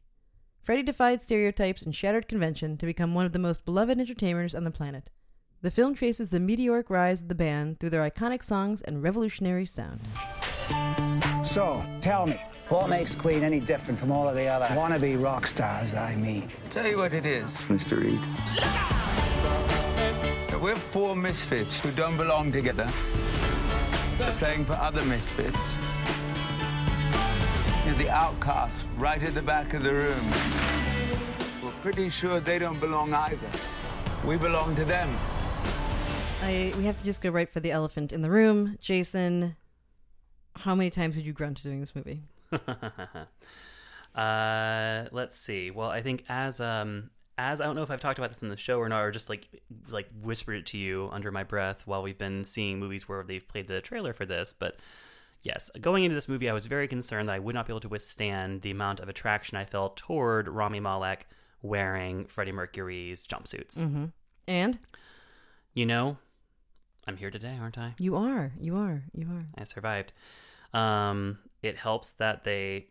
[0.62, 4.66] Freddie defied stereotypes and shattered convention to become one of the most beloved entertainers on
[4.66, 5.10] the planet.
[5.64, 9.66] The film traces the meteoric rise of the band through their iconic songs and revolutionary
[9.66, 10.02] sound.
[11.44, 15.48] So, tell me, what makes Queen any different from all of the other wannabe rock
[15.48, 16.48] stars I meet?
[16.70, 18.04] Tell you what it is, Mr.
[18.04, 18.20] Reed.
[20.50, 22.88] that we're four misfits who don't belong together.
[24.20, 25.76] They're playing for other misfits.
[27.86, 30.26] You're the outcasts right at the back of the room.
[31.64, 33.50] We're pretty sure they don't belong either.
[34.26, 35.10] We belong to them.
[36.44, 38.78] I we have to just go right for the elephant in the room.
[38.82, 39.56] Jason,
[40.54, 42.22] how many times did you grunt during this movie?
[44.16, 45.72] uh, let's see.
[45.72, 47.10] Well, I think as um
[47.40, 49.12] as I don't know if I've talked about this in the show or not, or
[49.12, 49.48] just like
[49.90, 53.48] like whispered it to you under my breath while we've been seeing movies where they've
[53.48, 54.78] played the trailer for this, but.
[55.42, 57.80] Yes, going into this movie, I was very concerned that I would not be able
[57.80, 61.28] to withstand the amount of attraction I felt toward Rami Malek
[61.62, 63.78] wearing Freddie Mercury's jumpsuits.
[63.80, 64.06] Mm-hmm.
[64.50, 64.78] And
[65.74, 66.18] You know,
[67.08, 67.96] I'm here today, aren't I?
[68.00, 69.46] you are, you are, you are.
[69.58, 70.12] I survived.
[70.74, 72.88] Um, it helps that they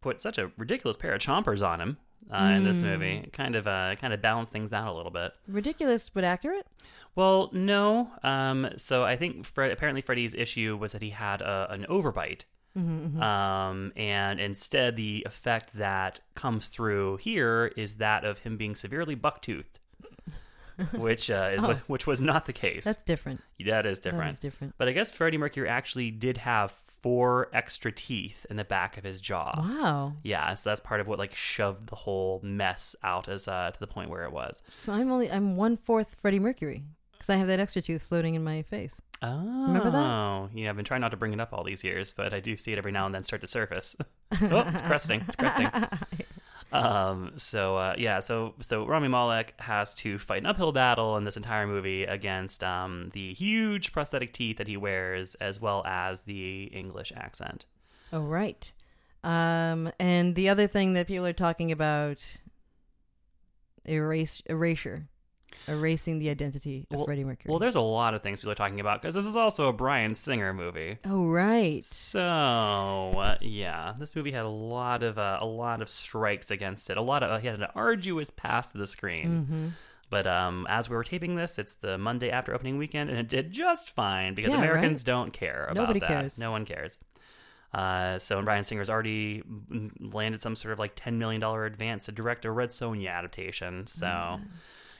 [0.00, 1.98] put such a ridiculous pair of chompers on him
[2.30, 2.82] uh, in this Mm.
[2.82, 3.30] movie.
[3.32, 5.32] Kind of uh, kind of balance things out a little bit.
[5.48, 6.66] Ridiculous but accurate.
[7.14, 8.10] Well, no.
[8.22, 12.42] Um, so I think Fred, apparently Freddie's issue was that he had a, an overbite.
[12.76, 13.22] Mhm, mhm.
[13.22, 19.16] Um, and instead, the effect that comes through here is that of him being severely
[19.16, 19.78] bucktoothed,
[20.92, 21.80] which uh, is, Oh.
[21.86, 22.84] which was not the case.
[22.84, 23.40] That's different.
[23.64, 24.30] That is different.
[24.32, 24.74] is different.
[24.76, 26.70] But I guess Freddie Mercury actually did have
[27.06, 29.54] four extra teeth in the back of his jaw.
[29.56, 30.14] Wow.
[30.24, 33.78] Yeah, so that's part of what like shoved the whole mess out as uh, to
[33.78, 34.60] the point where it was.
[34.72, 36.82] So I'm only I'm one fourth Freddie Mercury
[37.12, 39.00] because I have that extra tooth floating in my face.
[39.22, 39.98] Oh, Remember that?
[39.98, 40.68] Oh, yeah.
[40.68, 42.72] I've been trying not to bring it up all these years, but I do see
[42.72, 43.94] it every now and then start to surface.
[44.42, 45.24] oh, it's cresting.
[45.28, 45.68] It's cresting.
[46.72, 47.32] Um.
[47.36, 48.20] So uh, yeah.
[48.20, 52.64] So so Rami Malek has to fight an uphill battle in this entire movie against
[52.64, 57.66] um the huge prosthetic teeth that he wears, as well as the English accent.
[58.12, 58.72] Oh right.
[59.24, 62.22] Um, and the other thing that people are talking about
[63.84, 65.08] erase erasure,
[65.68, 67.50] erasing the identity of Freddie Mercury.
[67.50, 69.72] Well, there's a lot of things people are talking about because this is also a
[69.72, 70.98] Bryan Singer movie.
[71.04, 71.84] oh right.
[71.84, 76.90] So uh, yeah, this movie had a lot of uh, a lot of strikes against
[76.90, 76.96] it.
[76.96, 79.46] A lot of uh, he had an arduous path to the screen.
[79.50, 79.70] Mhm.
[80.08, 83.28] But um, as we were taping this, it's the Monday after opening weekend, and it
[83.28, 85.06] did just fine because Yeah, Americans right?
[85.06, 86.08] don't care about Nobody that.
[86.08, 86.38] cares.
[86.38, 86.96] No one cares.
[87.74, 89.42] Uh, so Bryan Singer's already
[90.00, 93.86] landed some sort of like ten million dollar advance to direct a Red Sonja adaptation.
[93.88, 94.40] So Mm.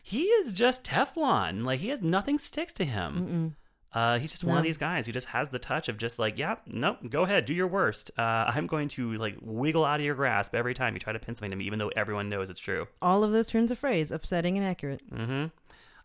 [0.09, 1.65] He is just Teflon.
[1.65, 3.57] Like he has nothing sticks to him.
[3.93, 6.39] Uh, he's just one of these guys who just has the touch of just like,
[6.39, 8.13] yeah, nope, go ahead, do your worst.
[8.17, 11.19] Uh, I'm going to like wiggle out of your grasp every time you try to
[11.19, 12.87] pin something to me, even though everyone knows it's true.
[13.03, 15.01] All of those turns of phrase, upsetting and accurate.
[15.11, 15.47] Mm-hmm.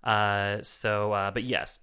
[0.03, 1.77] Uh, so, uh, but yes,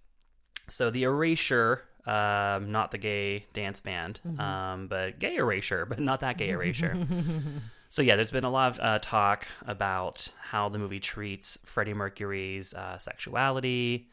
[0.69, 4.41] so the Erasure, um, not the gay dance band, Mhm.
[4.41, 6.97] um, but gay Erasure, but not that gay Erasure.
[7.89, 11.95] so yeah, there's been a lot of uh, talk about how the movie treats Freddie
[11.95, 14.09] Mercury's uh, sexuality,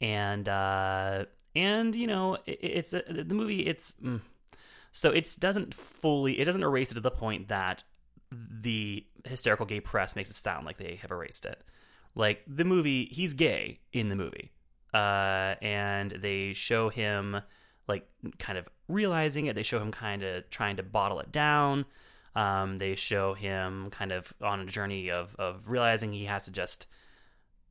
[0.00, 1.24] and uh,
[1.56, 3.66] and you know, it, it's uh, the movie.
[3.66, 4.20] It's mm,
[4.92, 7.82] so it doesn't fully, it doesn't erase it to the point that
[8.30, 11.62] the hysterical gay press makes it sound like they have erased it.
[12.14, 14.50] Like the movie, he's gay in the movie,
[14.94, 17.40] uh, and they show him
[17.86, 18.08] like
[18.38, 19.54] kind of realizing it.
[19.54, 21.84] They show him kind of trying to bottle it down.
[22.38, 26.52] Um, they show him kind of on a journey of of realizing he has to
[26.52, 26.86] just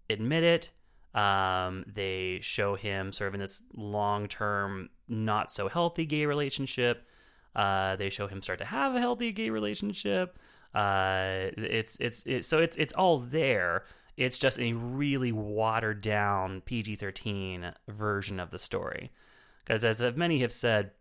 [0.09, 0.71] admit it.
[1.17, 7.07] Um, they show him sort of in this long term, not so healthy gay relationship.
[7.55, 10.37] Uh, they show him start to have a healthy gay relationship.
[10.75, 13.85] Uh, it's it's so it's it's all there.
[14.17, 19.11] It's just a really watered down PG thirteen version of the story.
[19.63, 20.91] Because as many have said,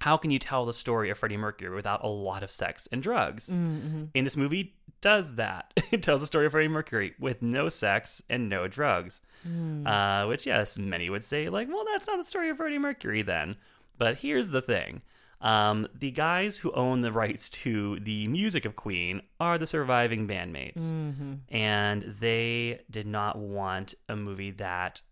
[0.00, 3.02] how can you tell the story of Freddie Mercury without a lot of sex and
[3.02, 3.50] drugs?
[3.50, 4.04] Mm-hmm.
[4.14, 5.72] In this movie, does that.
[5.92, 9.20] it tells the story of Freddie Mercury with no sex and no drugs.
[9.46, 9.86] Mm.
[9.86, 13.20] Uh, which, yes, many would say, like, well, that's not the story of Freddie Mercury
[13.22, 13.56] then.
[13.98, 15.02] But here's the thing.
[15.42, 20.26] Um, the guys who own the rights to the music of Queen are the surviving
[20.26, 20.90] bandmates.
[20.90, 21.40] Mhm.
[21.50, 25.02] And they did not want a movie that.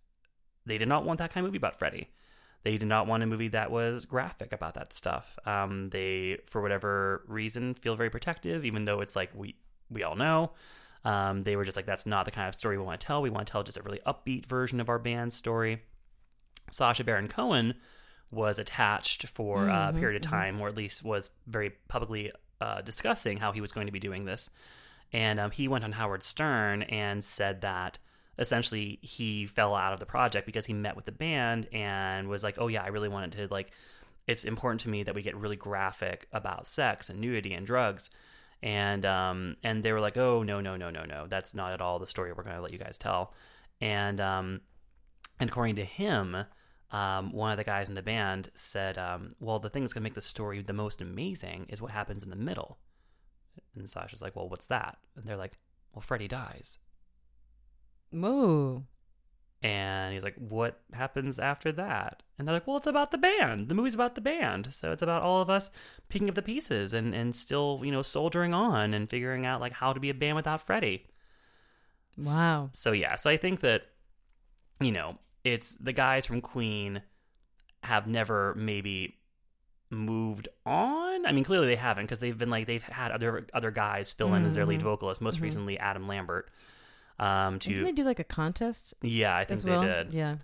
[0.64, 2.09] They did not want that kind of movie about Freddie.
[2.65, 5.39] They did not want a movie that was graphic about that stuff.
[5.47, 9.57] Um, they, for whatever reason, feel very protective, even though it's like we
[9.91, 10.53] we all know.
[11.05, 13.23] Um, they were just like, that's not the kind of story we want to tell.
[13.23, 15.83] We want to tell just a really upbeat version of our band's story.
[16.71, 17.75] Sacha Baron Cohen
[18.31, 20.31] was attached for Mhm, a period of mhm.
[20.31, 24.01] time, or at least was very publicly uh, discussing how he was going to be
[24.01, 24.51] doing this.
[25.13, 27.99] And um, he went on Howard Stern and said that
[28.39, 32.43] essentially he fell out of the project because he met with the band and was
[32.43, 33.72] like, "Oh yeah, I really wanted to like.
[34.26, 38.11] It's important to me that we get really graphic about sex and nudity and drugs."
[38.62, 41.80] And um, and they were like, "Oh no, no, no, no, no, that's not at
[41.80, 43.34] all the story we're going to let you guys tell."
[43.80, 44.61] And um,
[45.41, 46.36] and according to him,
[46.91, 50.03] um, one of the guys in the band said, um, "Well, the thing that's going
[50.03, 52.78] to make the story the most amazing is what happens in the middle."
[53.76, 55.59] And Sacha's like, "Well, what's that?" And they're like,
[55.93, 56.78] "Well, Freddie dies."
[58.11, 58.85] Whoa.
[59.63, 63.69] And he's like, "What happens after that?" And they're like, "Well, it's about the band.
[63.69, 65.71] The movie's about the band, so it's about all of us
[66.09, 69.73] picking up the pieces and and still, you know, soldiering on and figuring out like
[69.73, 71.07] how to be a band without Freddie."
[72.17, 72.71] Wow.
[72.73, 73.83] So yeah, so I think that
[74.81, 77.03] you know, it's the guys from Queen
[77.83, 79.17] have never maybe
[79.91, 81.27] moved on.
[81.27, 84.35] I mean, clearly they haven't because they've been like they've had other other guys fill
[84.35, 84.85] in as their lead Mhm.
[84.85, 85.21] vocalist.
[85.21, 85.43] Most Mhm.
[85.43, 86.49] recently, Adam Lambert.
[87.19, 88.95] Um, to Didn't they do like a contest?
[89.03, 89.83] yeah, I think as they well?
[89.83, 90.12] did.
[90.12, 90.37] Yeah.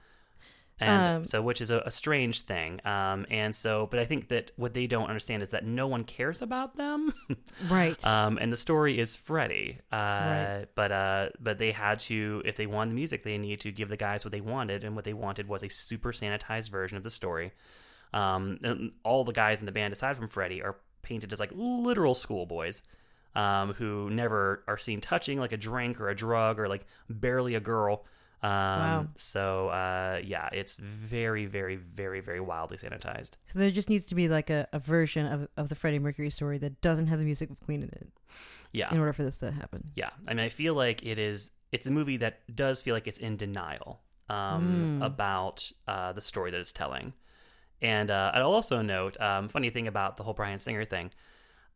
[0.81, 2.81] And Um, so, which is a, a strange thing.
[2.85, 6.03] Um, and so, but I think that what they don't understand is that no one
[6.03, 7.13] cares about them.
[7.71, 8.05] Right.
[8.05, 9.79] Um, and the story is Freddie.
[9.93, 10.65] Uh, Right.
[10.75, 13.89] But uh, but they had to, if they wanted the music, they needed to give
[13.89, 17.05] the guys what they wanted, and what they wanted was a super sanitized version of
[17.05, 17.53] the story.
[18.13, 21.51] Um, and all the guys in the band, aside from Freddie, are painted as like
[21.55, 22.83] literal schoolboys.
[23.35, 27.57] Um, who never are seen touching like a drink or a drug or like barely
[27.57, 28.05] a girl.
[28.43, 29.07] Um, Wow.
[29.17, 33.33] So uh, yeah, it's very, very, very, very wildly sanitized.
[33.47, 36.31] So there just needs to be like a, a version of, of the Freddie Mercury
[36.31, 38.09] story that doesn't have the music of Queen in it.
[38.71, 38.93] Yeah.
[38.93, 39.91] In order for this to happen.
[39.97, 41.51] Yeah, I mean, I feel like it is.
[41.73, 45.07] It's a movie that does feel like it's in denial um, Mm.
[45.07, 47.13] about uh, the story that it's telling.
[47.83, 51.11] And uh, I'll also note, um, funny thing about the whole Bryan Singer thing.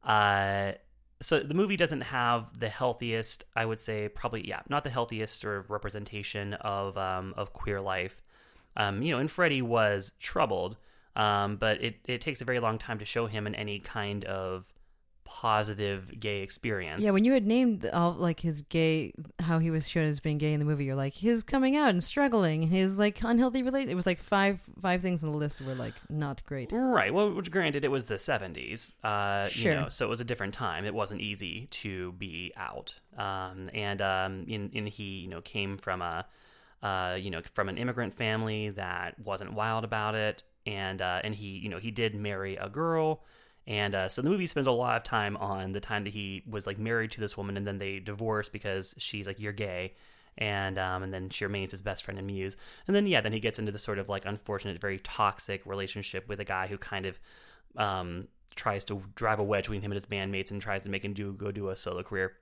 [0.04, 0.72] Uh,
[1.20, 5.40] so the movie doesn't have the healthiest, I would say, probably yeah, not the healthiest
[5.40, 8.22] sort of representation of um, of queer life.
[8.76, 10.76] Um, you know, and Freddie was troubled,
[11.16, 14.24] um, but it it takes a very long time to show him in any kind
[14.24, 14.72] of
[15.28, 17.02] positive gay experience.
[17.02, 20.38] Yeah, when you had named all like his gay, how he was shown as being
[20.38, 23.90] gay in the movie, you're like his coming out and struggling, his like unhealthy relate.
[23.90, 26.72] It was like five five things on the list were like not great.
[26.72, 27.12] Right.
[27.12, 28.94] Well, which granted, it was the 70s.
[29.04, 29.72] Uh, Sure.
[29.72, 30.84] You know, so it was a different time.
[30.84, 32.94] It wasn't easy to be out.
[33.16, 36.26] Um, and um, in, in he, you know, came from a,
[36.82, 40.42] uh, you know, from an immigrant family that wasn't wild about it.
[40.66, 43.24] And uh, and he, you know, he did marry a girl.
[43.68, 46.42] And uh, so the movie spends a lot of time on the time that he
[46.48, 49.94] was like married to this woman, and then they divorced because she's like, "You're gay,"
[50.38, 52.56] and um, and then she remains his best friend and muse.
[52.86, 56.28] And then yeah, then he gets into this sort of like unfortunate, very toxic relationship
[56.30, 57.20] with a guy who kind of
[57.76, 61.04] um, tries to drive a wedge between him and his bandmates and tries to make
[61.04, 62.36] him do go do a solo career.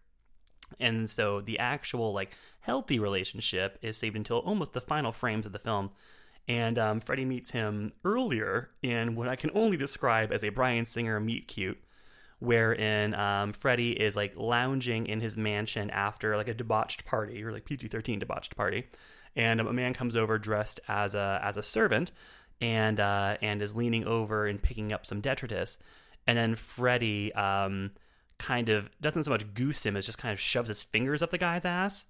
[0.79, 5.51] And so the actual like healthy relationship is saved until almost the final frames of
[5.51, 5.91] the film.
[6.49, 10.85] And um, Freddie meets him earlier in what I can only describe as a Bryan
[10.85, 11.79] Singer meet cute,
[12.39, 17.51] wherein um, Freddie is like lounging in his mansion after like a debauched party or
[17.51, 18.87] like PG thirteen debauched party,
[19.35, 22.13] and a man comes over dressed as a as a servant,
[22.61, 25.79] and uh, and is leaning over and picking up some detritus,
[26.29, 27.91] and then Freddie um,
[28.39, 31.31] kind of doesn't so much goose him as just kind of shoves his fingers up
[31.31, 32.05] the guy's ass.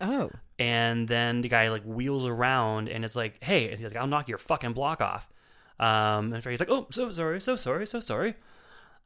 [0.00, 0.30] Oh.
[0.58, 4.06] And then the guy like wheels around and it's like, hey, and he's like, I'll
[4.06, 5.28] knock your fucking block off.
[5.78, 8.34] Um, and Freddie's like, oh, so sorry, so sorry, so sorry.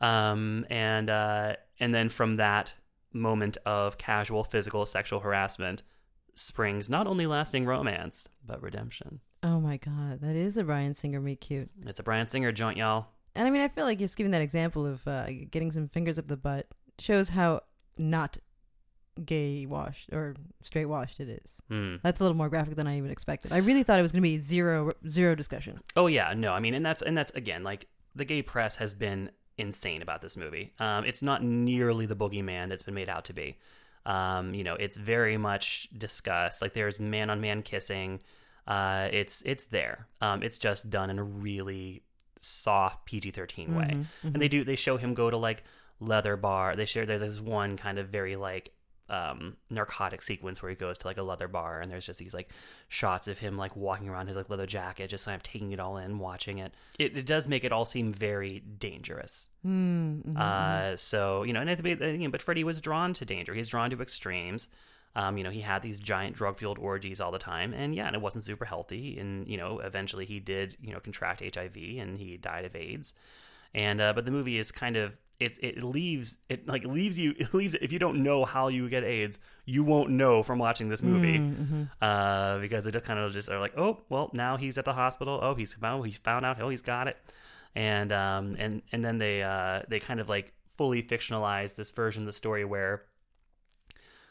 [0.01, 2.73] Um, and uh, and then from that
[3.13, 5.83] moment of casual physical sexual harassment
[6.35, 9.21] springs not only lasting romance but redemption.
[9.45, 11.71] Oh my god, that is a Bryan Singer meet cute.
[11.87, 13.07] It's a Bryan Singer joint, y'all.
[13.37, 16.19] And I mean, I feel like just giving that example of uh, getting some fingers
[16.19, 16.67] up the butt
[16.99, 17.61] shows how
[17.99, 18.39] not
[19.25, 21.61] gay washed or straight washed it is.
[21.69, 21.97] Hmm.
[22.03, 23.53] That's a little more graphic than I even expected.
[23.53, 25.81] I really thought it was going to be zero zero discussion.
[25.97, 28.95] Oh yeah, no, I mean, and that's and that's again like the gay press has
[28.95, 30.73] been insane about this movie.
[30.79, 33.57] Um, it's not nearly the boogeyman that's been made out to be.
[34.07, 36.61] Um, you know, it's very much discussed.
[36.61, 38.21] Like there's man on man kissing.
[38.67, 40.07] Uh, it's it's there.
[40.21, 42.03] Um, it's just done in a really
[42.39, 44.35] soft PG thirteen way, Mhm, mhm.
[44.35, 45.63] and they do they show him go to like
[46.01, 46.75] leather bar.
[46.77, 48.73] They share there's this one kind of very like
[49.11, 52.33] um, narcotic sequence where he goes to like a leather bar and there's just these
[52.33, 52.51] like
[52.89, 55.81] shots of him like walking around his like leather jacket, just kind of taking it
[55.81, 56.73] all in, watching it.
[56.99, 59.49] It, it does make it all seem very dangerous.
[59.67, 60.37] Mm-hmm.
[60.37, 63.55] Uh, so you know, and at the beginning, but Freddie was drawn to danger.
[63.55, 64.69] He's drawn to extremes.
[65.17, 68.07] Um, you know, he had these giant drug fueled orgies all the time, and yeah,
[68.07, 69.19] and it wasn't super healthy.
[69.19, 73.15] And you know, eventually he did, you know, contract HIV and he died of AIDS.
[73.75, 77.35] And uh, but the movie is kind of it it leaves it like leaves you
[77.39, 80.89] it leaves if you don't know how you get AIDS, you won't know from watching
[80.89, 81.83] this movie Mm-hmm.
[82.03, 84.93] uh, because they just kind of just are like, oh well, now he's at the
[84.93, 85.39] hospital.
[85.43, 86.61] Oh, he's found he's found out.
[86.61, 87.17] Oh, he's got it,
[87.75, 92.23] and um and and then they uh they kind of like fully fictionalize this version
[92.23, 93.03] of the story where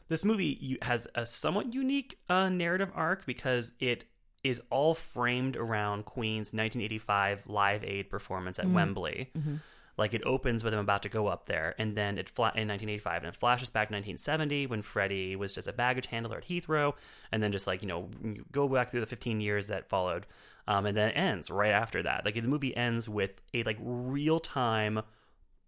[0.10, 4.04] this movie has a somewhat unique uh, narrative arc because it
[4.44, 8.74] is all framed around Queen's 1985 Live Aid performance at Mm.
[8.74, 9.32] Wembley.
[9.38, 9.60] Mhm.
[9.98, 12.68] Like it opens with him about to go up there, and then it fla- in
[12.68, 16.48] 1985, and it flashes back to 1970 when Freddie was just a baggage handler at
[16.48, 16.94] Heathrow,
[17.32, 20.26] and then just like you know you go back through the 15 years that followed,
[20.68, 22.26] um, and then it ends right after that.
[22.26, 25.02] Like the movie ends with a like real time,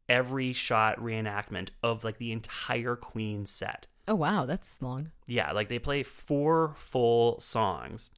[0.09, 3.85] every shot reenactment of like the entire Queen set.
[4.07, 5.11] Oh wow, that's long.
[5.27, 8.11] Yeah, like they play four full songs.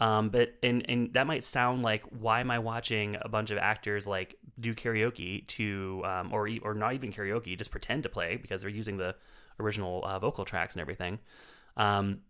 [0.00, 3.58] Um, but and and that might sound like why am I watching a bunch of
[3.58, 8.36] actors like do karaoke to um, or or not even karaoke, just pretend to play
[8.36, 9.16] because they're using the
[9.58, 11.18] original uh, vocal tracks and everything.
[11.76, 12.20] Um,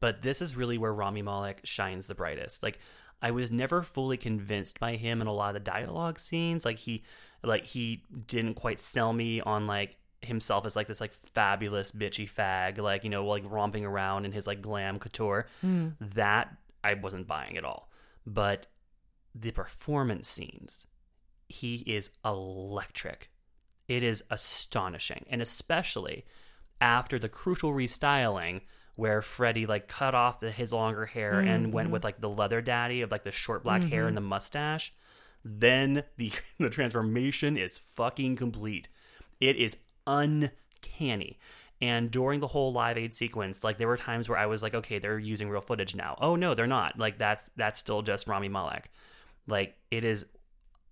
[0.00, 2.62] but this is really where Rami Malek shines the brightest.
[2.62, 2.78] Like
[3.22, 6.64] I was never fully convinced by him in a lot of the dialogue scenes.
[6.64, 7.04] Like he
[7.42, 12.28] like he didn't quite sell me on like himself as like this like fabulous bitchy
[12.30, 15.46] fag, like you know, like romping around in his like glam couture.
[15.64, 15.94] Mm.
[16.14, 17.90] That I wasn't buying at all.
[18.26, 18.66] But
[19.34, 20.86] the performance scenes,
[21.48, 23.30] he is electric.
[23.88, 26.24] It is astonishing, and especially
[26.80, 28.62] after the crucial restyling
[28.96, 31.92] where Freddie like cut off the, his longer hair and went Mhm.
[31.92, 34.08] with like the leather daddy of like the short black hair Mhm.
[34.08, 34.92] and the mustache.
[35.44, 38.88] Then the the transformation is fucking complete.
[39.40, 39.76] It is
[40.06, 41.38] uncanny.
[41.82, 44.74] And during the whole Live Aid sequence, like there were times where I was like,
[44.74, 46.18] okay, they're using real footage now.
[46.20, 46.98] Oh no, they're not.
[46.98, 48.90] Like that's that's still just Rami Malek.
[49.46, 50.26] Like it is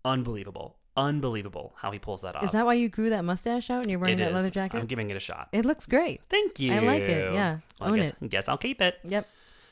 [0.04, 2.44] unbelievable, unbelievable how he pulls that off.
[2.44, 4.34] Is that why you grew that mustache out and you're wearing It that is.
[4.36, 4.78] leather jacket?
[4.78, 5.48] I'm giving it a shot.
[5.52, 6.22] It looks great.
[6.30, 6.72] Thank you.
[6.72, 7.34] I like it.
[7.34, 7.58] Yeah.
[7.80, 8.30] Well, I Own guess, it.
[8.30, 8.98] guess I'll keep it.
[9.04, 9.28] Yep.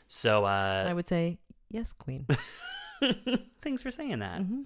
[0.09, 1.39] So uh, I would say
[1.71, 2.27] yes, queen.
[3.63, 4.41] thanks for saying that.
[4.41, 4.63] Mm-hmm.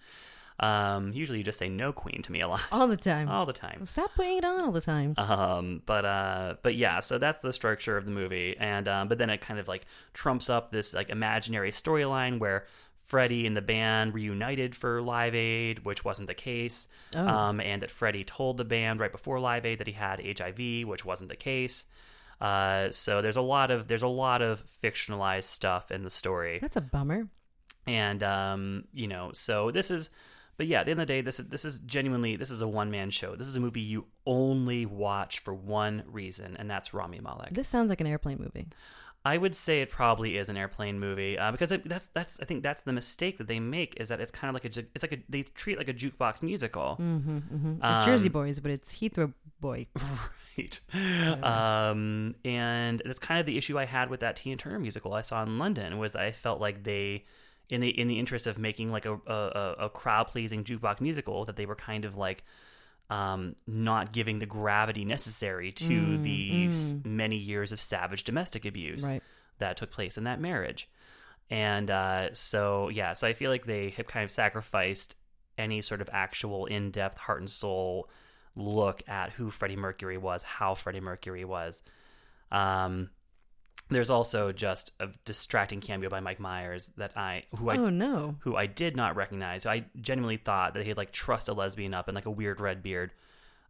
[0.60, 2.60] Um, usually you just say no queen to me a lot.
[2.70, 3.28] all the time.
[3.28, 3.86] All the time.
[3.86, 5.14] Stop putting it on all the time.
[5.16, 9.18] Um, but uh, but yeah, so that's the structure of the movie, and um, but
[9.18, 12.66] then it kind of like trumps up this like imaginary storyline where
[13.04, 16.86] Freddie and the band reunited for Live Aid, which wasn't the case,
[17.16, 17.26] Oh.
[17.26, 20.86] um, and that Freddie told the band right before Live Aid that he had HIV,
[20.86, 21.86] which wasn't the case.
[22.40, 26.58] Uh, so there's a lot of there's a lot of fictionalized stuff in the story
[26.60, 27.28] That's a bummer.
[27.86, 30.08] and um, you know, so this is,
[30.60, 32.60] but yeah, at the end of the day, this is this is genuinely this is
[32.60, 33.34] a one man show.
[33.34, 37.54] This is a movie you only watch for one reason, and that's Rami Malek.
[37.54, 38.68] This sounds like an airplane movie.
[39.24, 42.44] I would say it probably is an airplane movie uh, because it, that's that's I
[42.44, 45.02] think that's the mistake that they make is that it's kind of like a it's
[45.02, 46.98] like a they treat it like a jukebox musical.
[47.00, 47.74] Mm-hmm, mm-hmm.
[47.82, 49.86] It's Jersey Um, Boys, but it's Heathrow Boy.
[50.58, 50.80] right.
[51.42, 55.22] Um, and that's kind of the issue I had with that Tina Turner musical I
[55.22, 57.24] saw in London was that I felt like they,
[57.70, 61.44] in the in the interest of making like a a, a crowd pleasing jukebox musical,
[61.46, 62.44] that they were kind of like.
[63.08, 67.04] Um, not giving the gravity necessary to Mm, the mm.
[67.04, 69.20] many years of savage domestic abuse Right.
[69.58, 70.88] that took place in that marriage.
[71.50, 75.16] And uh, so, yeah, so I feel like they have kind of sacrificed
[75.58, 78.08] any sort of actual in depth heart and soul
[78.54, 81.82] look at who Freddie Mercury was, how Freddie Mercury was.
[82.52, 83.10] Um,
[83.90, 88.36] there's also just a distracting cameo by Mike Myers that I who I Oh, no.
[88.40, 89.66] who I did not recognize.
[89.66, 92.82] I genuinely thought that he'd like trussed a lesbian up in like a weird red
[92.82, 93.12] beard,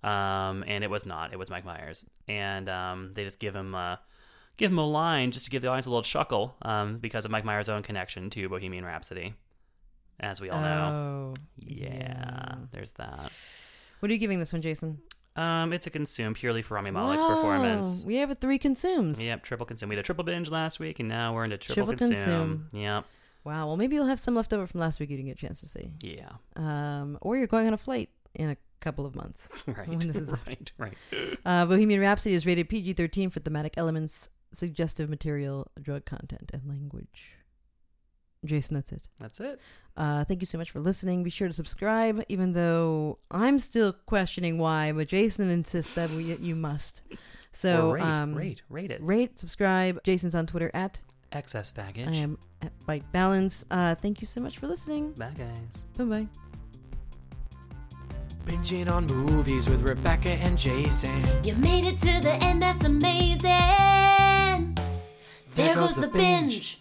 [0.02, 1.32] um, and it was not.
[1.32, 3.96] It was Mike Myers, and um, they just give him uh,
[4.56, 7.30] give him a line just to give the audience a little chuckle um, because of
[7.30, 9.34] Mike Myers' own connection to Bohemian Rhapsody,
[10.20, 11.32] as we all know.
[11.34, 13.32] Oh, yeah, there's that.
[14.00, 15.00] What are you giving this one, Jason?
[15.36, 18.04] Um, it's a consume purely for Rami Malek's Wow, performance.
[18.04, 19.22] We have a three consumes.
[19.22, 19.88] Yep, triple consume.
[19.88, 22.68] We had a triple binge last week, and now we're into triple, Triple consume.
[22.72, 23.04] Yep.
[23.44, 23.66] Wow.
[23.68, 25.60] Well, maybe you'll have some left over from last week you didn't get a chance
[25.60, 25.92] to see.
[26.02, 26.30] Yeah.
[26.56, 29.48] Um, or you're going on a flight in a couple of months.
[29.66, 29.88] Right.
[29.88, 30.72] When this is right.
[30.76, 30.94] Right.
[31.44, 36.62] Uh, Bohemian Rhapsody is rated PG 13 for thematic elements, suggestive material, drug content, and
[36.68, 37.36] language.
[38.44, 39.08] Jason, that's it.
[39.18, 39.60] That's it.
[39.96, 41.22] Uh, thank you so much for listening.
[41.22, 46.34] Be sure to subscribe, even though I'm still questioning why, but Jason insists that we,
[46.36, 47.02] you must.
[47.52, 49.02] So Or rate, um, rate, rate it.
[49.02, 50.02] Rate, subscribe.
[50.04, 52.16] Jason's on Twitter at Excess baggage.
[52.16, 53.64] I am at Bite Balance.
[53.70, 55.12] Uh, thank you so much for listening.
[55.12, 55.84] Bye, guys.
[55.96, 56.26] Bye bye.
[58.46, 61.22] Binging on movies with Rebecca and Jason.
[61.44, 63.48] You made it to the end, that's amazing.
[65.54, 66.79] There, goes, the binge.